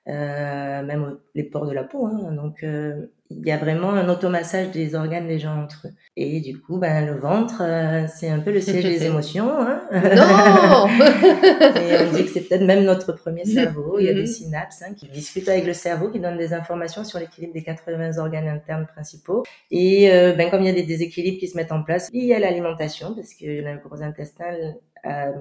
Euh, 0.08 0.84
même 0.84 1.18
les 1.34 1.42
pores 1.42 1.66
de 1.66 1.72
la 1.72 1.82
peau. 1.82 2.06
Hein. 2.06 2.32
Donc, 2.32 2.62
euh, 2.62 3.06
il 3.30 3.46
y 3.46 3.50
a 3.50 3.56
vraiment 3.56 3.90
un 3.90 4.08
automassage 4.08 4.70
des 4.70 4.94
organes 4.94 5.26
des 5.26 5.38
gens 5.38 5.62
entre 5.62 5.86
eux. 5.86 5.92
Et 6.16 6.40
du 6.40 6.60
coup, 6.60 6.78
ben, 6.78 7.06
le 7.06 7.18
ventre, 7.18 7.62
euh, 7.62 8.06
c'est 8.08 8.28
un 8.28 8.40
peu 8.40 8.52
le 8.52 8.60
siège 8.60 8.84
des 8.84 9.04
émotions. 9.06 9.50
Hein. 9.50 9.82
Non 9.92 10.88
Et 11.80 11.98
on 12.00 12.12
dit 12.12 12.24
que 12.24 12.30
c'est 12.30 12.42
peut-être 12.42 12.64
même 12.64 12.84
notre 12.84 13.12
premier 13.12 13.44
cerveau. 13.44 13.98
Il 13.98 14.06
y 14.06 14.08
a 14.08 14.14
des 14.14 14.20
mhm. 14.20 14.26
synapses 14.26 14.82
hein, 14.82 14.94
qui 14.94 15.08
discutent 15.08 15.48
avec 15.48 15.66
le 15.66 15.72
cerveau, 15.72 16.10
qui 16.10 16.20
donnent 16.20 16.38
des 16.38 16.52
informations 16.52 17.04
sur 17.04 17.18
l'équilibre 17.18 17.52
des 17.52 17.62
80 17.62 18.18
organes 18.18 18.48
internes 18.48 18.86
principaux. 18.86 19.44
Et 19.70 20.08
ben, 20.36 20.50
comme 20.50 20.62
il 20.62 20.66
y 20.66 20.70
a 20.70 20.74
des 20.74 20.84
déséquilibres 20.84 21.38
qui 21.38 21.48
se 21.48 21.56
mettent 21.56 21.72
en 21.72 21.82
place, 21.82 22.08
il 22.12 22.24
y 22.24 22.34
a 22.34 22.38
l'alimentation, 22.38 23.14
parce 23.14 23.34
que 23.34 23.44
le 23.44 23.78
gros 23.84 24.02
intestin 24.02 24.46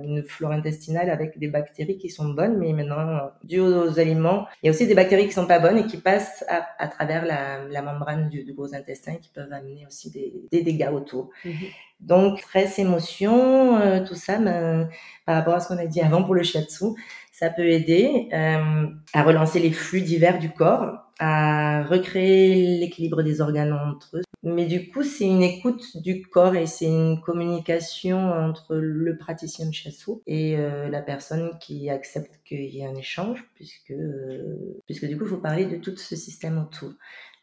une 0.04 0.24
flore 0.24 0.52
intestinale 0.52 1.10
avec 1.10 1.38
des 1.40 1.48
bactéries 1.48 1.98
qui 1.98 2.10
sont 2.10 2.30
bonnes, 2.30 2.58
mais 2.58 2.74
maintenant, 2.74 3.32
dû 3.44 3.60
aux 3.60 4.00
aliments, 4.00 4.46
il 4.62 4.68
y 4.68 4.70
a 4.70 4.72
aussi 4.72 4.88
des 4.88 4.96
bactéries 4.96 5.28
qui 5.28 5.34
sont 5.34 5.48
pas 5.48 5.60
bonnes 5.60 5.78
et 5.78 5.86
qui 5.86 5.98
passent 5.98 6.46
à, 6.48 6.88
travers 6.88 7.26
la, 7.26 7.82
membrane 7.82 8.30
du, 8.30 8.54
gros 8.54 8.74
intestin 8.74 9.16
qui 9.16 9.30
peuvent 9.30 9.52
amener 9.52 9.86
aussi 9.88 10.12
des, 10.12 10.64
dégâts 10.64 10.90
autour. 10.94 11.30
Mhm. 11.44 11.54
Donc, 12.02 12.40
stress, 12.40 12.78
émotion, 12.80 13.78
euh, 13.78 14.06
tout 14.06 14.16
ça, 14.16 14.38
ben, 14.38 14.90
par 15.26 15.36
rapport 15.36 15.56
à 15.56 15.60
ce 15.60 15.70
qu'on 15.70 15.78
a 15.78 15.86
dit 15.86 16.02
avant 16.02 16.24
pour 16.24 16.36
le 16.36 16.44
shiatsu, 16.44 16.86
ça 17.32 17.50
peut 17.50 17.68
aider 17.68 18.30
euh, 18.34 18.88
à 19.14 19.24
relancer 19.24 19.60
les 19.60 19.72
flux 19.72 20.02
divers 20.02 20.40
du 20.40 20.50
corps, 20.50 21.00
à 21.20 21.84
recréer 21.84 22.78
l'équilibre 22.80 23.24
des 23.24 23.42
organes 23.42 23.74
entre 23.74 24.18
eux. 24.18 24.22
Mais 24.46 24.68
du 24.68 24.92
coup, 24.92 25.02
c'est 25.02 25.25
une 25.25 25.42
écoute 25.42 25.98
du 25.98 26.22
corps 26.22 26.56
et 26.56 26.68
c'est 26.68 26.86
une 26.86 27.20
communication 27.20 28.32
entre 28.32 28.75
le 28.75 29.18
praticien 29.18 29.66
de 29.66 29.74
chassou 29.74 30.22
et 30.28 30.56
euh, 30.56 30.88
la 30.88 31.02
personne 31.02 31.58
qui 31.60 31.90
accepte 31.90 32.40
qu'il 32.46 32.64
y 32.64 32.82
ait 32.82 32.86
un 32.86 32.94
échange, 32.94 33.44
puisque, 33.56 33.90
euh, 33.90 34.80
puisque 34.86 35.08
du 35.08 35.18
coup, 35.18 35.24
il 35.24 35.30
faut 35.30 35.38
parler 35.38 35.66
de 35.66 35.78
tout 35.78 35.98
ce 35.98 36.16
système 36.16 36.60
autour. 36.60 36.92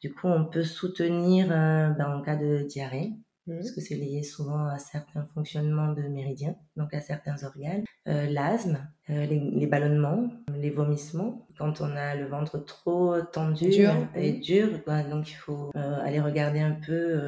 Du 0.00 0.14
coup, 0.14 0.28
on 0.28 0.44
peut 0.44 0.62
soutenir 0.62 1.48
ben, 1.48 2.18
en 2.18 2.22
cas 2.22 2.36
de 2.36 2.62
diarrhée, 2.62 3.10
Mhm. 3.46 3.56
parce 3.56 3.72
que 3.72 3.80
c'est 3.80 3.96
lié 3.96 4.22
souvent 4.22 4.66
à 4.66 4.78
certains 4.78 5.26
fonctionnements 5.34 5.92
de 5.92 6.02
méridiens, 6.02 6.54
donc 6.76 6.94
à 6.94 7.00
certains 7.00 7.42
organes. 7.44 7.84
Euh, 8.08 8.26
L'asthme, 8.30 8.78
euh, 9.10 9.26
les, 9.26 9.38
les, 9.38 9.66
ballonnements, 9.66 10.28
les 10.56 10.70
vomissements, 10.70 11.46
quand 11.58 11.80
on 11.80 11.96
a 11.96 12.14
le 12.14 12.26
ventre 12.26 12.58
trop 12.58 13.20
tendu 13.20 13.68
dur, 13.68 13.94
et 14.14 14.32
dur, 14.32 14.80
bah, 14.86 15.02
donc 15.02 15.30
il 15.30 15.34
faut 15.34 15.70
euh, 15.76 16.04
aller 16.04 16.20
regarder 16.20 16.60
un 16.60 16.76
peu 16.86 17.20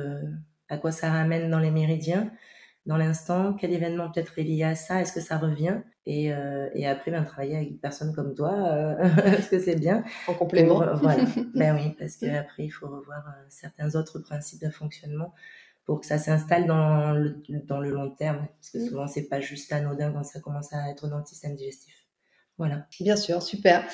à 0.69 0.79
quoi 0.79 0.93
ça 0.93 1.11
ramène 1.11 1.51
dans 1.51 1.61
les 1.61 1.71
méridiens 1.71 2.31
dans 2.87 2.99
l'instant, 2.99 3.55
quel 3.55 3.73
événement 3.73 4.11
peut-être 4.11 4.39
est 4.39 4.43
lié 4.43 4.65
à 4.65 4.75
ça, 4.75 5.01
est-ce 5.01 5.13
que 5.13 5.21
ça 5.21 5.39
revient? 5.39 5.81
Et, 6.05 6.35
euh, 6.35 6.69
et 6.75 6.87
après, 6.87 7.11
ben, 7.11 7.25
travailler 7.25 7.57
avec 7.57 7.71
une 7.71 7.79
personne 7.79 8.15
comme 8.15 8.35
toi, 8.35 8.53
euh, 8.53 9.09
parce 9.17 9.49
que 9.49 9.59
c'est 9.59 9.77
bien. 9.77 10.05
En 10.29 10.35
complément. 10.35 10.81
Pour, 10.81 10.97
voilà, 10.99 11.25
ben 11.55 11.77
oui, 11.77 11.97
parce 11.99 12.17
qu'après, 12.17 12.65
il 12.65 12.71
faut 12.71 12.89
revoir 12.89 13.27
euh, 13.27 13.45
certains 13.49 13.95
autres 13.95 14.19
principes 14.19 14.63
de 14.63 14.69
fonctionnement 14.69 15.33
pour 15.85 16.01
que 16.01 16.07
ça 16.07 16.19
s'installe 16.19 16.67
dans 16.67 17.13
le, 17.13 17.43
dans 17.67 17.81
le 17.81 17.91
long 17.91 18.11
terme. 18.11 18.47
Parce 18.61 18.71
que 18.71 18.87
souvent, 18.87 19.07
c'est 19.07 19.29
pas 19.29 19.41
juste 19.41 19.73
anodin 19.73 20.13
quand 20.13 20.25
ça 20.25 20.41
commence 20.41 20.73
à 20.73 20.91
être 20.91 21.09
dans 21.09 21.19
le 21.19 21.25
système 21.25 21.55
digestif. 21.57 22.04
Voilà. 22.59 22.87
Bien 23.01 23.17
sûr, 23.17 23.43
super. 23.43 23.85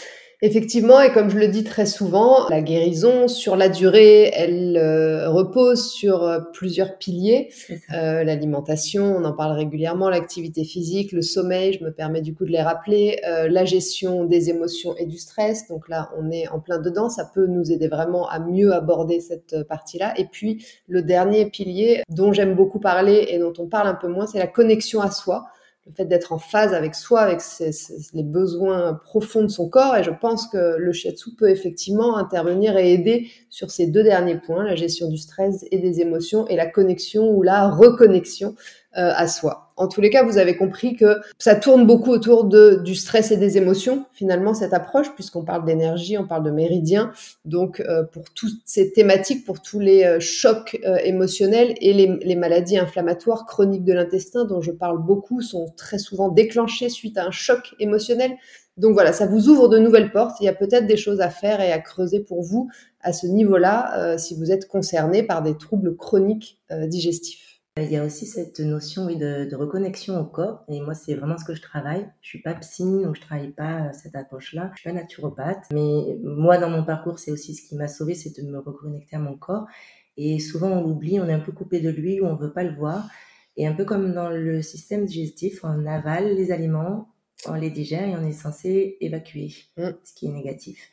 Effectivement, 0.42 1.02
et 1.02 1.12
comme 1.12 1.28
je 1.28 1.38
le 1.38 1.48
dis 1.48 1.64
très 1.64 1.84
souvent, 1.84 2.48
la 2.48 2.62
guérison 2.62 3.28
sur 3.28 3.56
la 3.56 3.68
durée, 3.68 4.30
elle 4.32 4.78
euh, 4.78 5.28
repose 5.28 5.92
sur 5.92 6.24
euh, 6.24 6.40
plusieurs 6.54 6.96
piliers. 6.96 7.50
Euh, 7.92 8.24
L'alimentation, 8.24 9.14
on 9.14 9.24
en 9.24 9.34
parle 9.34 9.52
régulièrement, 9.52 10.08
l'activité 10.08 10.64
physique, 10.64 11.12
le 11.12 11.20
sommeil, 11.20 11.74
je 11.74 11.84
me 11.84 11.92
permets 11.92 12.22
du 12.22 12.34
coup 12.34 12.46
de 12.46 12.50
les 12.50 12.62
rappeler, 12.62 13.20
la 13.22 13.66
gestion 13.66 14.24
des 14.24 14.48
émotions 14.48 14.96
et 14.96 15.04
du 15.04 15.18
stress. 15.18 15.68
Donc 15.68 15.90
là, 15.90 16.10
on 16.18 16.30
est 16.30 16.48
en 16.48 16.58
plein 16.58 16.78
dedans, 16.78 17.10
ça 17.10 17.30
peut 17.34 17.46
nous 17.46 17.70
aider 17.70 17.88
vraiment 17.88 18.26
à 18.28 18.38
mieux 18.38 18.72
aborder 18.72 19.20
cette 19.20 19.64
partie-là. 19.68 20.14
Et 20.16 20.24
puis, 20.24 20.64
le 20.88 21.02
dernier 21.02 21.50
pilier 21.50 22.02
dont 22.08 22.32
j'aime 22.32 22.54
beaucoup 22.54 22.80
parler 22.80 23.26
et 23.28 23.38
dont 23.38 23.52
on 23.58 23.66
parle 23.66 23.88
un 23.88 23.94
peu 23.94 24.08
moins, 24.08 24.26
c'est 24.26 24.38
la 24.38 24.46
connexion 24.46 25.02
à 25.02 25.10
soi 25.10 25.48
le 25.87 25.92
fait 25.92 26.04
d'être 26.04 26.32
en 26.32 26.38
phase 26.38 26.75
avec 26.75 26.94
soi, 26.94 27.20
avec 27.20 27.40
les 28.12 28.22
besoins 28.22 28.94
profonds 29.04 29.42
de 29.42 29.49
son 29.49 29.68
corps. 29.68 29.96
Et 29.96 30.04
je 30.04 30.10
pense 30.10 30.46
que 30.46 30.76
le 30.76 30.92
shiatsu 30.92 31.34
peut 31.37 31.49
effectivement 31.49 32.16
intervenir 32.16 32.76
et 32.76 32.92
aider 32.92 33.28
sur 33.49 33.70
ces 33.70 33.87
deux 33.87 34.02
derniers 34.02 34.38
points, 34.38 34.64
la 34.64 34.76
gestion 34.76 35.08
du 35.08 35.16
stress 35.16 35.64
et 35.70 35.78
des 35.78 36.00
émotions 36.00 36.46
et 36.49 36.56
la 36.56 36.66
connexion 36.66 37.30
ou 37.30 37.42
la 37.42 37.68
reconnexion 37.68 38.54
euh, 38.97 39.12
à 39.14 39.28
soi. 39.28 39.73
En 39.76 39.88
tous 39.88 40.00
les 40.00 40.11
cas, 40.11 40.25
vous 40.25 40.37
avez 40.37 40.56
compris 40.56 40.94
que 40.94 41.20
ça 41.38 41.54
tourne 41.54 41.87
beaucoup 41.87 42.11
autour 42.11 42.44
de, 42.44 42.80
du 42.85 42.94
stress 42.94 43.30
et 43.30 43.37
des 43.37 43.56
émotions, 43.56 44.04
finalement, 44.12 44.52
cette 44.52 44.75
approche, 44.75 45.14
puisqu'on 45.14 45.44
parle 45.44 45.64
d'énergie, 45.64 46.18
on 46.18 46.26
parle 46.26 46.42
de 46.42 46.50
méridien. 46.50 47.12
Donc, 47.44 47.80
euh, 47.80 48.02
pour 48.02 48.25
toutes 48.35 48.61
ces 48.64 48.92
thématiques, 48.92 49.47
pour 49.47 49.62
tous 49.62 49.80
les 49.80 50.04
euh, 50.04 50.20
chocs 50.20 50.78
euh, 50.85 50.97
émotionnels 51.04 51.75
et 51.80 51.92
les, 51.92 52.18
les, 52.23 52.37
maladies 52.37 52.78
inflammatoires 52.78 53.47
chroniques 53.47 53.85
de 53.85 53.92
l'intestin, 53.92 54.44
dont 54.44 54.61
je 54.61 54.73
parle 54.73 55.02
beaucoup, 55.02 55.40
sont 55.40 55.73
très 55.76 55.99
souvent 55.99 56.28
déclenchées 56.28 56.88
suite 56.88 57.16
à 57.16 57.25
un 57.25 57.30
choc 57.30 57.75
émotionnel. 57.78 58.32
Donc 58.80 58.94
voilà, 58.94 59.12
ça 59.12 59.26
vous 59.26 59.49
ouvre 59.49 59.68
de 59.68 59.78
nouvelles 59.78 60.11
portes. 60.11 60.37
Il 60.40 60.44
y 60.44 60.49
a 60.49 60.54
peut-être 60.54 60.87
des 60.87 60.97
choses 60.97 61.20
à 61.20 61.28
faire 61.28 61.61
et 61.61 61.70
à 61.70 61.78
creuser 61.78 62.20
pour 62.20 62.42
vous 62.42 62.70
à 63.02 63.12
ce 63.12 63.26
niveau-là, 63.26 63.99
euh, 63.99 64.18
si 64.18 64.35
vous 64.35 64.52
êtes 64.52 64.68
concerné 64.68 65.23
par 65.23 65.42
des 65.42 65.56
troubles 65.56 65.97
chroniques 65.97 66.59
euh, 66.70 66.87
digestifs. 66.87 67.50
Il 67.76 67.90
y 67.90 67.96
a 67.96 68.04
aussi 68.04 68.26
cette 68.26 68.58
notion 68.58 69.06
oui, 69.06 69.16
de, 69.16 69.48
de, 69.48 69.56
reconnexion 69.56 70.20
au 70.20 70.24
corps. 70.24 70.64
Et 70.68 70.80
moi, 70.80 70.94
c'est 70.94 71.14
vraiment 71.14 71.38
ce 71.38 71.44
que 71.44 71.54
je 71.54 71.62
travaille. 71.62 72.10
Je 72.20 72.28
suis 72.28 72.42
pas 72.42 72.54
psy, 72.54 72.82
donc 72.82 73.14
je 73.16 73.20
travaille 73.20 73.52
pas 73.52 73.92
cette 73.92 74.16
approche-là. 74.16 74.72
Je 74.74 74.80
suis 74.80 74.90
pas 74.90 74.94
naturopathe. 74.94 75.66
Mais 75.72 76.18
moi, 76.22 76.58
dans 76.58 76.68
mon 76.68 76.84
parcours, 76.84 77.20
c'est 77.20 77.30
aussi 77.30 77.54
ce 77.54 77.68
qui 77.68 77.76
m'a 77.76 77.86
sauvé, 77.86 78.14
c'est 78.14 78.36
de 78.36 78.46
me 78.46 78.58
reconnecter 78.58 79.16
à 79.16 79.20
mon 79.20 79.36
corps. 79.36 79.66
Et 80.16 80.40
souvent, 80.40 80.68
on 80.68 80.82
l'oublie, 80.82 81.20
on 81.20 81.28
est 81.28 81.32
un 81.32 81.40
peu 81.40 81.52
coupé 81.52 81.80
de 81.80 81.90
lui 81.90 82.20
ou 82.20 82.26
on 82.26 82.34
veut 82.34 82.52
pas 82.52 82.64
le 82.64 82.74
voir. 82.74 83.08
Et 83.56 83.66
un 83.66 83.72
peu 83.72 83.84
comme 83.84 84.12
dans 84.14 84.30
le 84.30 84.62
système 84.62 85.04
digestif, 85.04 85.60
on 85.62 85.86
avale 85.86 86.34
les 86.34 86.50
aliments, 86.50 87.08
on 87.46 87.54
les 87.54 87.70
digère 87.70 88.06
et 88.06 88.16
on 88.16 88.26
est 88.26 88.32
censé 88.32 88.96
évacuer 89.00 89.54
mm. 89.76 89.90
ce 90.02 90.14
qui 90.14 90.26
est 90.26 90.32
négatif. 90.32 90.90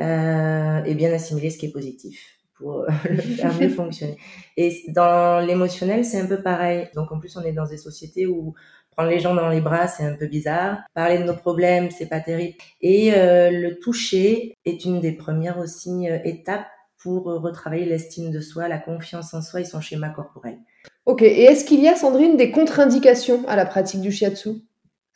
Euh, 0.00 0.84
et 0.84 0.94
bien 0.94 1.12
assimiler 1.12 1.50
ce 1.50 1.58
qui 1.58 1.66
est 1.66 1.72
positif 1.72 2.41
pour 2.62 2.86
le 3.10 3.16
faire 3.16 3.52
mieux 3.60 3.68
fonctionner. 3.68 4.16
Et 4.56 4.84
dans 4.88 5.44
l'émotionnel, 5.44 6.04
c'est 6.04 6.20
un 6.20 6.26
peu 6.26 6.42
pareil. 6.42 6.88
Donc 6.94 7.12
en 7.12 7.18
plus, 7.18 7.36
on 7.36 7.42
est 7.42 7.52
dans 7.52 7.66
des 7.66 7.76
sociétés 7.76 8.26
où 8.26 8.54
prendre 8.96 9.10
les 9.10 9.20
gens 9.20 9.34
dans 9.34 9.48
les 9.48 9.60
bras, 9.60 9.88
c'est 9.88 10.04
un 10.04 10.14
peu 10.14 10.26
bizarre. 10.26 10.78
Parler 10.94 11.18
de 11.18 11.24
nos 11.24 11.36
problèmes, 11.36 11.90
c'est 11.90 12.08
pas 12.08 12.20
terrible. 12.20 12.56
Et 12.80 13.12
euh, 13.14 13.50
le 13.50 13.78
toucher 13.78 14.54
est 14.64 14.84
une 14.84 15.00
des 15.00 15.12
premières 15.12 15.58
aussi 15.58 16.08
euh, 16.08 16.18
étapes 16.24 16.66
pour 17.02 17.24
retravailler 17.24 17.84
l'estime 17.84 18.30
de 18.30 18.40
soi, 18.40 18.68
la 18.68 18.78
confiance 18.78 19.34
en 19.34 19.42
soi 19.42 19.60
et 19.60 19.64
son 19.64 19.80
schéma 19.80 20.10
corporel. 20.10 20.58
Ok, 21.04 21.22
et 21.22 21.44
est-ce 21.44 21.64
qu'il 21.64 21.80
y 21.80 21.88
a, 21.88 21.96
Sandrine, 21.96 22.36
des 22.36 22.52
contre-indications 22.52 23.42
à 23.48 23.56
la 23.56 23.66
pratique 23.66 24.00
du 24.00 24.12
shiatsu? 24.12 24.50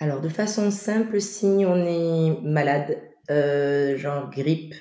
Alors, 0.01 0.21
de 0.21 0.29
façon 0.29 0.71
simple, 0.71 1.21
si 1.21 1.47
on 1.47 1.77
est 1.77 2.41
malade, 2.43 2.99
euh, 3.31 3.97
genre 3.97 4.31
grippe, 4.31 4.75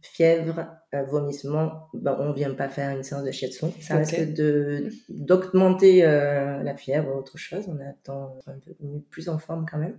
fièvre, 0.00 0.68
euh, 0.94 1.02
vomissement, 1.04 1.88
ben, 1.92 2.16
on 2.18 2.32
vient 2.32 2.54
pas 2.54 2.68
faire 2.68 2.96
une 2.96 3.02
séance 3.02 3.24
de 3.24 3.30
shiatsu. 3.30 3.66
Ça 3.80 4.00
okay. 4.00 4.16
risque 4.16 4.34
de 4.34 4.90
d'augmenter 5.08 6.04
euh, 6.04 6.62
la 6.62 6.76
fièvre 6.76 7.14
ou 7.14 7.18
autre 7.18 7.36
chose. 7.36 7.66
On 7.68 7.78
attend 7.80 8.38
un 8.46 8.58
peu 8.64 8.72
plus 9.10 9.28
en 9.28 9.38
forme 9.38 9.66
quand 9.70 9.78
même. 9.78 9.98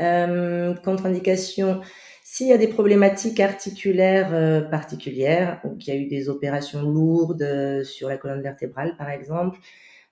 Euh, 0.00 0.74
contre-indication, 0.74 1.80
s'il 2.22 2.48
y 2.48 2.52
a 2.52 2.58
des 2.58 2.68
problématiques 2.68 3.40
articulaires 3.40 4.68
particulières, 4.70 5.60
ou 5.64 5.76
qu'il 5.76 5.94
y 5.94 5.96
a 5.96 6.00
eu 6.00 6.06
des 6.06 6.28
opérations 6.28 6.82
lourdes 6.82 7.84
sur 7.84 8.08
la 8.08 8.16
colonne 8.16 8.42
vertébrale 8.42 8.96
par 8.96 9.10
exemple, 9.10 9.58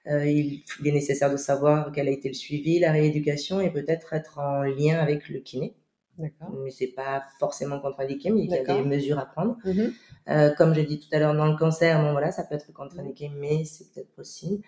euh, 0.09 0.27
il, 0.27 0.65
il, 0.81 0.89
est 0.89 0.93
nécessaire 0.93 1.31
de 1.31 1.37
savoir 1.37 1.93
quel 1.93 2.09
a 2.09 2.11
été 2.11 2.29
le 2.29 2.35
suivi, 2.35 2.81
la 2.81 2.91
rééducation 2.91 3.61
et 3.61 3.71
peut-être 3.71 4.13
être 4.15 4.39
en 4.39 4.63
lien 4.63 4.99
avec 4.99 5.29
le 5.29 5.39
kiné. 5.39 5.75
Mais 6.19 6.71
c'est 6.71 6.89
pas 6.89 7.23
forcément 7.39 7.81
contre-indiqué, 7.81 8.31
mais 8.31 8.43
il 8.43 8.51
y 8.51 8.57
a 8.57 8.65
des 8.65 8.83
mesures 8.83 9.19
à 9.19 9.27
prendre. 9.27 9.57
Mm 9.65 9.71
-hmm. 9.71 9.93
euh, 10.29 10.51
comme 10.57 10.75
j'ai 10.75 10.85
dit 10.85 10.99
tout 11.01 11.09
à 11.13 11.19
l'heure 11.19 11.35
dans 11.35 11.47
le 11.47 11.57
cancer, 11.57 12.01
bon 12.03 12.13
voilà, 12.13 12.31
ça 12.33 12.45
peut 12.45 12.55
être 12.55 12.73
contre-indiqué, 12.73 13.31
mais 13.43 13.65
c'est 13.65 13.87
peut-être 13.91 14.15
possible. 14.15 14.63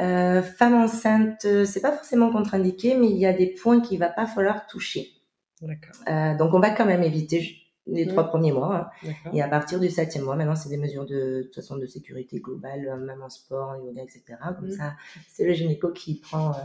Euh, 0.00 0.42
femme 0.42 0.74
enceinte, 0.74 1.46
c'est 1.70 1.80
pas 1.80 1.92
forcément 1.92 2.30
contre-indiqué, 2.30 2.96
mais 3.00 3.10
il 3.10 3.18
y 3.18 3.26
a 3.26 3.32
des 3.32 3.50
points 3.60 3.80
qu'il 3.80 3.98
va 3.98 4.08
pas 4.08 4.26
falloir 4.26 4.66
toucher. 4.66 5.04
Euh, 6.08 6.36
donc 6.36 6.54
on 6.54 6.60
va 6.60 6.70
quand 6.70 6.86
même 6.86 7.02
éviter 7.02 7.40
les 7.88 8.06
mmh. 8.06 8.08
trois 8.08 8.24
premiers 8.24 8.52
mois. 8.52 8.90
Hein. 9.04 9.10
Et 9.32 9.42
à 9.42 9.48
partir 9.48 9.80
du 9.80 9.90
septième 9.90 10.24
mois, 10.24 10.36
maintenant, 10.36 10.56
c'est 10.56 10.68
des 10.68 10.76
mesures 10.76 11.06
de, 11.06 11.14
de 11.14 11.42
toute 11.42 11.56
façon 11.56 11.76
de 11.76 11.86
sécurité 11.86 12.40
globale, 12.40 12.98
même 13.00 13.22
en 13.22 13.30
sport, 13.30 13.70
en 13.70 13.84
yoga, 13.84 14.02
etc. 14.02 14.38
Comme 14.58 14.68
mmh. 14.68 14.72
ça, 14.72 14.94
c'est 15.28 15.44
le 15.44 15.52
gynéco 15.52 15.90
qui 15.90 16.16
prend 16.16 16.50
euh, 16.50 16.62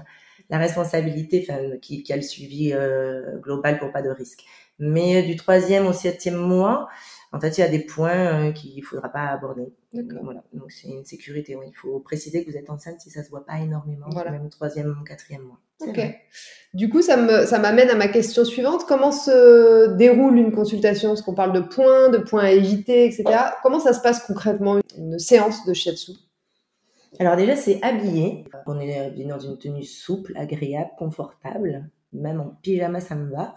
la 0.50 0.58
responsabilité, 0.58 1.46
enfin, 1.48 1.78
qui, 1.82 2.04
qui, 2.04 2.14
a 2.14 2.16
le 2.16 2.22
suivi 2.22 2.74
euh, 2.74 3.38
global 3.40 3.80
pour 3.80 3.92
pas 3.92 4.02
de 4.02 4.10
risque. 4.10 4.44
Mais 4.80 5.22
euh, 5.22 5.26
du 5.26 5.36
troisième 5.36 5.88
au 5.88 5.94
septième 5.94 6.36
mois, 6.36 6.90
en 7.34 7.40
fait, 7.40 7.58
il 7.58 7.62
y 7.62 7.64
a 7.64 7.68
des 7.68 7.80
points 7.80 8.12
euh, 8.50 8.52
qu'il 8.52 8.78
ne 8.78 8.86
faudra 8.86 9.10
pas 9.10 9.26
aborder. 9.26 9.74
Voilà. 10.22 10.44
Donc, 10.54 10.72
c'est 10.72 10.88
une 10.88 11.04
sécurité. 11.04 11.58
Il 11.66 11.76
faut 11.76 12.00
préciser 12.00 12.46
que 12.46 12.52
vous 12.52 12.58
êtes 12.58 12.70
enceinte 12.70 13.02
si 13.02 13.10
ça 13.10 13.24
se 13.24 13.30
voit 13.32 13.44
pas 13.44 13.60
énormément, 13.60 14.06
voilà. 14.12 14.30
même 14.30 14.50
troisième 14.50 14.96
ou 15.02 15.04
quatrième 15.04 15.42
mois. 15.42 15.60
Ok. 15.80 16.00
Du 16.76 16.90
coup, 16.90 17.02
ça 17.02 17.18
me, 17.18 17.46
ça 17.48 17.58
m'amène 17.58 17.90
à 17.90 17.96
ma 17.96 18.08
question 18.08 18.46
suivante. 18.46 18.86
Comment 18.88 19.12
se 19.12 19.96
déroule 19.96 20.38
une 20.38 20.52
consultation? 20.52 21.10
Parce 21.10 21.24
qu'on 21.24 21.34
parle 21.34 21.54
de 21.54 21.60
points, 21.60 22.10
de 22.10 22.20
points 22.20 22.44
à 22.44 22.52
éviter, 22.52 23.06
etc. 23.06 23.24
Comment 23.64 23.80
ça 23.80 23.94
se 23.94 24.02
passe 24.02 24.24
concrètement 24.28 24.80
une 24.96 25.18
séance 25.18 25.66
de 25.66 25.74
shiatsu? 25.74 26.12
Alors 27.20 27.36
déjà, 27.36 27.56
c'est 27.56 27.82
habillé. 27.82 28.46
On 28.68 28.80
est 28.80 29.26
dans 29.26 29.40
une 29.40 29.58
tenue 29.58 29.84
souple, 29.84 30.34
agréable, 30.36 30.92
confortable 31.00 31.90
même 32.14 32.40
en 32.40 32.58
pyjama 32.62 33.00
ça 33.00 33.16
me 33.16 33.32
va. 33.32 33.54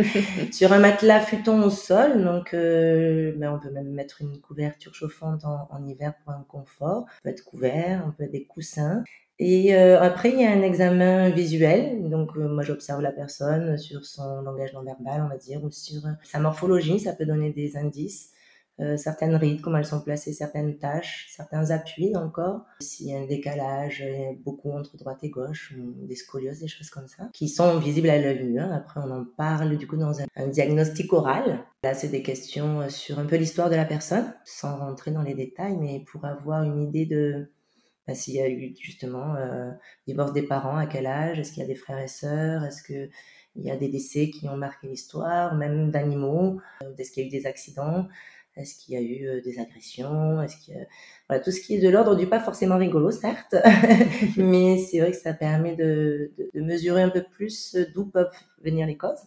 Sur 0.52 0.72
un 0.72 0.78
matelas 0.78 1.20
futon 1.20 1.62
au 1.62 1.70
sol 1.70 2.24
donc 2.24 2.54
euh, 2.54 3.32
ben 3.36 3.52
on 3.52 3.58
peut 3.58 3.72
même 3.72 3.90
mettre 3.92 4.22
une 4.22 4.40
couverture 4.40 4.94
chauffante 4.94 5.44
en, 5.44 5.84
hiver 5.86 6.14
pour 6.22 6.32
un 6.32 6.44
confort. 6.48 7.06
On 7.20 7.22
peut 7.24 7.30
être 7.30 7.44
couvert 7.44 8.04
on 8.06 8.12
peut 8.12 8.24
être 8.24 8.32
des 8.32 8.44
coussins. 8.44 9.02
Et 9.38 9.74
euh, 9.74 10.00
après 10.00 10.30
il 10.30 10.40
y 10.40 10.44
a 10.44 10.50
un 10.50 10.62
examen 10.62 11.30
visuel. 11.30 12.08
Donc 12.08 12.36
euh, 12.36 12.48
moi 12.48 12.62
j'observe 12.62 13.00
la 13.02 13.12
personne 13.12 13.76
sur 13.78 14.04
son 14.04 14.42
langage 14.42 14.72
non 14.72 14.82
verbal 14.82 15.22
on 15.24 15.28
va 15.28 15.36
dire 15.36 15.62
ou 15.64 15.70
sur 15.70 16.02
sa 16.22 16.38
morphologie. 16.38 17.00
Ça 17.00 17.12
peut 17.12 17.26
donner 17.26 17.52
des 17.52 17.76
indices 17.76 18.30
euh, 18.78 18.96
certaines 18.96 19.34
rides, 19.34 19.62
comment 19.62 19.78
elles 19.78 19.86
sont 19.86 20.02
placées, 20.02 20.32
certaines 20.32 20.76
tâches, 20.78 21.28
certains 21.30 21.70
appuis 21.70 22.10
dans 22.10 22.24
le 22.24 22.30
corps. 22.30 22.66
S'il 22.80 23.08
y 23.08 23.14
a 23.14 23.18
un 23.18 23.26
décalage, 23.26 24.04
beaucoup 24.44 24.70
entre 24.72 24.96
droite 24.96 25.18
et 25.22 25.30
gauche, 25.30 25.72
des 25.76 26.16
scolioses, 26.16 26.60
des 26.60 26.68
choses 26.68 26.90
comme 26.90 27.08
ça, 27.08 27.30
qui 27.32 27.48
sont 27.48 27.78
visibles 27.78 28.10
à 28.10 28.18
l'œil 28.18 28.44
nu. 28.44 28.60
Hein. 28.60 28.70
Après, 28.72 29.00
on 29.02 29.10
en 29.10 29.24
parle 29.24 29.76
du 29.76 29.86
coup 29.86 29.96
dans 29.96 30.20
un, 30.20 30.46
diagnostic 30.48 31.12
oral. 31.12 31.64
Là, 31.82 31.94
c'est 31.94 32.08
des 32.08 32.22
questions 32.22 32.88
sur 32.88 33.18
un 33.18 33.24
peu 33.24 33.36
l'histoire 33.36 33.70
de 33.70 33.76
la 33.76 33.84
personne, 33.84 34.34
sans 34.44 34.76
rentrer 34.76 35.10
dans 35.10 35.22
les 35.22 35.34
détails, 35.34 35.76
mais 35.76 36.04
pour 36.10 36.24
avoir 36.24 36.62
une 36.62 36.82
idée 36.82 37.06
de 37.06 37.50
bah, 38.06 38.14
s'il 38.14 38.34
y 38.34 38.40
a 38.40 38.48
eu 38.48 38.74
justement 38.80 39.34
euh, 39.34 39.72
divorce 40.06 40.32
des 40.32 40.42
parents, 40.42 40.76
à 40.76 40.86
quel 40.86 41.06
âge, 41.06 41.38
est-ce 41.38 41.52
qu'il 41.52 41.62
y 41.62 41.64
a 41.64 41.68
des 41.68 41.74
frères 41.74 41.98
et 41.98 42.08
sœurs, 42.08 42.64
est-ce 42.64 42.82
que 42.82 43.08
il 43.56 43.64
y 43.64 43.70
a 43.70 43.76
des 43.76 43.88
décès 43.88 44.28
qui 44.30 44.48
ont 44.48 44.56
marqué 44.56 44.86
l'histoire, 44.86 45.54
même 45.54 45.90
d'animaux, 45.90 46.60
est-ce 46.98 47.10
qu'il 47.10 47.22
y 47.22 47.26
a 47.26 47.28
eu 47.28 47.30
des 47.30 47.46
accidents, 47.46 48.06
Est-ce 48.56 48.76
qu'il 48.76 48.94
y 48.94 48.96
a 48.96 49.02
eu 49.02 49.42
des 49.42 49.58
agressions? 49.58 50.40
Est-ce 50.42 50.56
qu'il 50.56 50.86
voilà, 51.28 51.42
tout 51.42 51.50
ce 51.50 51.60
qui 51.60 51.76
est 51.76 51.80
de 51.80 51.88
l'ordre 51.88 52.14
du 52.16 52.26
pas 52.26 52.40
forcément 52.40 52.78
rigolo, 52.78 53.10
certes, 53.10 53.56
mais 54.36 54.78
c'est 54.78 55.00
vrai 55.00 55.10
que 55.10 55.16
ça 55.16 55.34
permet 55.34 55.74
de, 55.74 56.30
de 56.54 56.60
mesurer 56.60 57.02
un 57.02 57.10
peu 57.10 57.22
plus 57.22 57.76
d'où 57.94 58.06
peuvent 58.06 58.30
venir 58.62 58.86
les 58.86 58.96
causes. 58.96 59.26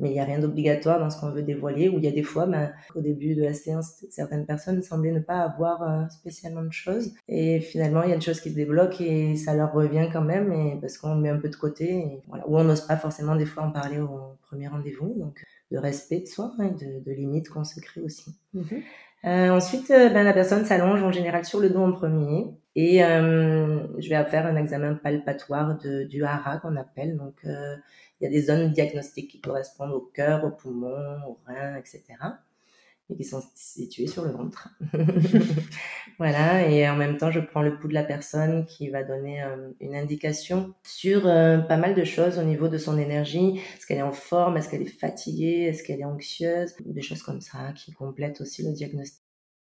Mais 0.00 0.10
il 0.10 0.12
n'y 0.12 0.20
a 0.20 0.24
rien 0.24 0.38
d'obligatoire 0.38 1.00
dans 1.00 1.10
ce 1.10 1.20
qu'on 1.20 1.30
veut 1.30 1.42
dévoiler, 1.42 1.88
où 1.88 1.98
il 1.98 2.04
y 2.04 2.08
a 2.08 2.12
des 2.12 2.22
fois, 2.22 2.46
ben, 2.46 2.72
au 2.94 3.00
début 3.00 3.34
de 3.34 3.42
la 3.42 3.52
séance, 3.52 4.04
certaines 4.10 4.46
personnes 4.46 4.80
semblaient 4.82 5.10
ne 5.10 5.20
pas 5.20 5.40
avoir 5.40 5.82
euh, 5.82 6.08
spécialement 6.08 6.62
de 6.62 6.72
choses, 6.72 7.12
et 7.26 7.60
finalement, 7.60 8.04
il 8.04 8.10
y 8.10 8.12
a 8.12 8.16
des 8.16 8.24
choses 8.24 8.40
qui 8.40 8.50
se 8.50 8.54
débloquent 8.54 9.00
et 9.00 9.36
ça 9.36 9.54
leur 9.54 9.72
revient 9.72 10.08
quand 10.12 10.22
même, 10.22 10.52
et 10.52 10.78
parce 10.80 10.98
qu'on 10.98 11.16
met 11.16 11.30
un 11.30 11.38
peu 11.38 11.48
de 11.48 11.56
côté, 11.56 11.96
et 11.96 12.22
voilà, 12.28 12.48
ou 12.48 12.56
on 12.56 12.64
n'ose 12.64 12.82
pas 12.82 12.96
forcément 12.96 13.34
des 13.34 13.46
fois 13.46 13.64
en 13.64 13.72
parler 13.72 13.98
au 13.98 14.36
premier 14.42 14.68
rendez-vous, 14.68 15.14
donc 15.18 15.44
de 15.70 15.78
respect 15.78 16.20
de 16.20 16.26
soi, 16.26 16.52
hein, 16.58 16.68
de, 16.68 17.04
de 17.04 17.12
limites 17.12 17.48
qu'on 17.48 17.64
se 17.64 17.80
crée 17.80 18.00
aussi. 18.00 18.38
Mm-hmm. 18.54 18.82
Euh, 19.24 19.50
ensuite, 19.50 19.90
euh, 19.90 20.08
ben, 20.10 20.22
la 20.22 20.32
personne 20.32 20.64
s'allonge 20.64 21.02
en 21.02 21.10
général 21.10 21.44
sur 21.44 21.58
le 21.58 21.70
dos 21.70 21.80
en 21.80 21.92
premier 21.92 22.46
et 22.76 23.04
euh, 23.04 23.84
je 23.98 24.08
vais 24.08 24.24
faire 24.26 24.46
un 24.46 24.56
examen 24.56 24.94
palpatoire 24.94 25.76
de, 25.78 26.04
du 26.04 26.24
hara 26.24 26.58
qu'on 26.58 26.76
appelle. 26.76 27.16
Donc, 27.16 27.34
euh, 27.44 27.76
il 28.20 28.24
y 28.24 28.26
a 28.28 28.30
des 28.30 28.42
zones 28.42 28.70
diagnostiques 28.70 29.30
qui 29.30 29.40
correspondent 29.40 29.92
au 29.92 30.10
cœur, 30.14 30.44
aux 30.44 30.50
poumons, 30.50 31.18
aux 31.26 31.38
reins, 31.46 31.76
etc. 31.76 32.04
Et 33.10 33.16
qui 33.16 33.24
sont 33.24 33.42
situées 33.54 34.06
sur 34.06 34.24
le 34.24 34.32
ventre. 34.32 34.68
voilà. 36.18 36.68
Et 36.68 36.86
en 36.88 36.94
même 36.94 37.16
temps, 37.16 37.30
je 37.30 37.40
prends 37.40 37.62
le 37.62 37.78
pouls 37.78 37.88
de 37.88 37.94
la 37.94 38.04
personne 38.04 38.66
qui 38.66 38.90
va 38.90 39.02
donner 39.02 39.42
euh, 39.42 39.70
une 39.80 39.94
indication 39.94 40.74
sur 40.82 41.26
euh, 41.26 41.58
pas 41.58 41.78
mal 41.78 41.94
de 41.94 42.04
choses 42.04 42.38
au 42.38 42.42
niveau 42.42 42.68
de 42.68 42.76
son 42.76 42.98
énergie. 42.98 43.60
Est-ce 43.76 43.86
qu'elle 43.86 43.98
est 43.98 44.02
en 44.02 44.12
forme? 44.12 44.58
Est-ce 44.58 44.68
qu'elle 44.68 44.82
est 44.82 44.86
fatiguée? 44.86 45.62
Est-ce 45.62 45.82
qu'elle 45.82 46.00
est 46.00 46.04
anxieuse? 46.04 46.74
Des 46.84 47.00
choses 47.00 47.22
comme 47.22 47.40
ça 47.40 47.72
qui 47.74 47.92
complètent 47.92 48.42
aussi 48.42 48.62
le 48.62 48.72
diagnostic. 48.72 49.22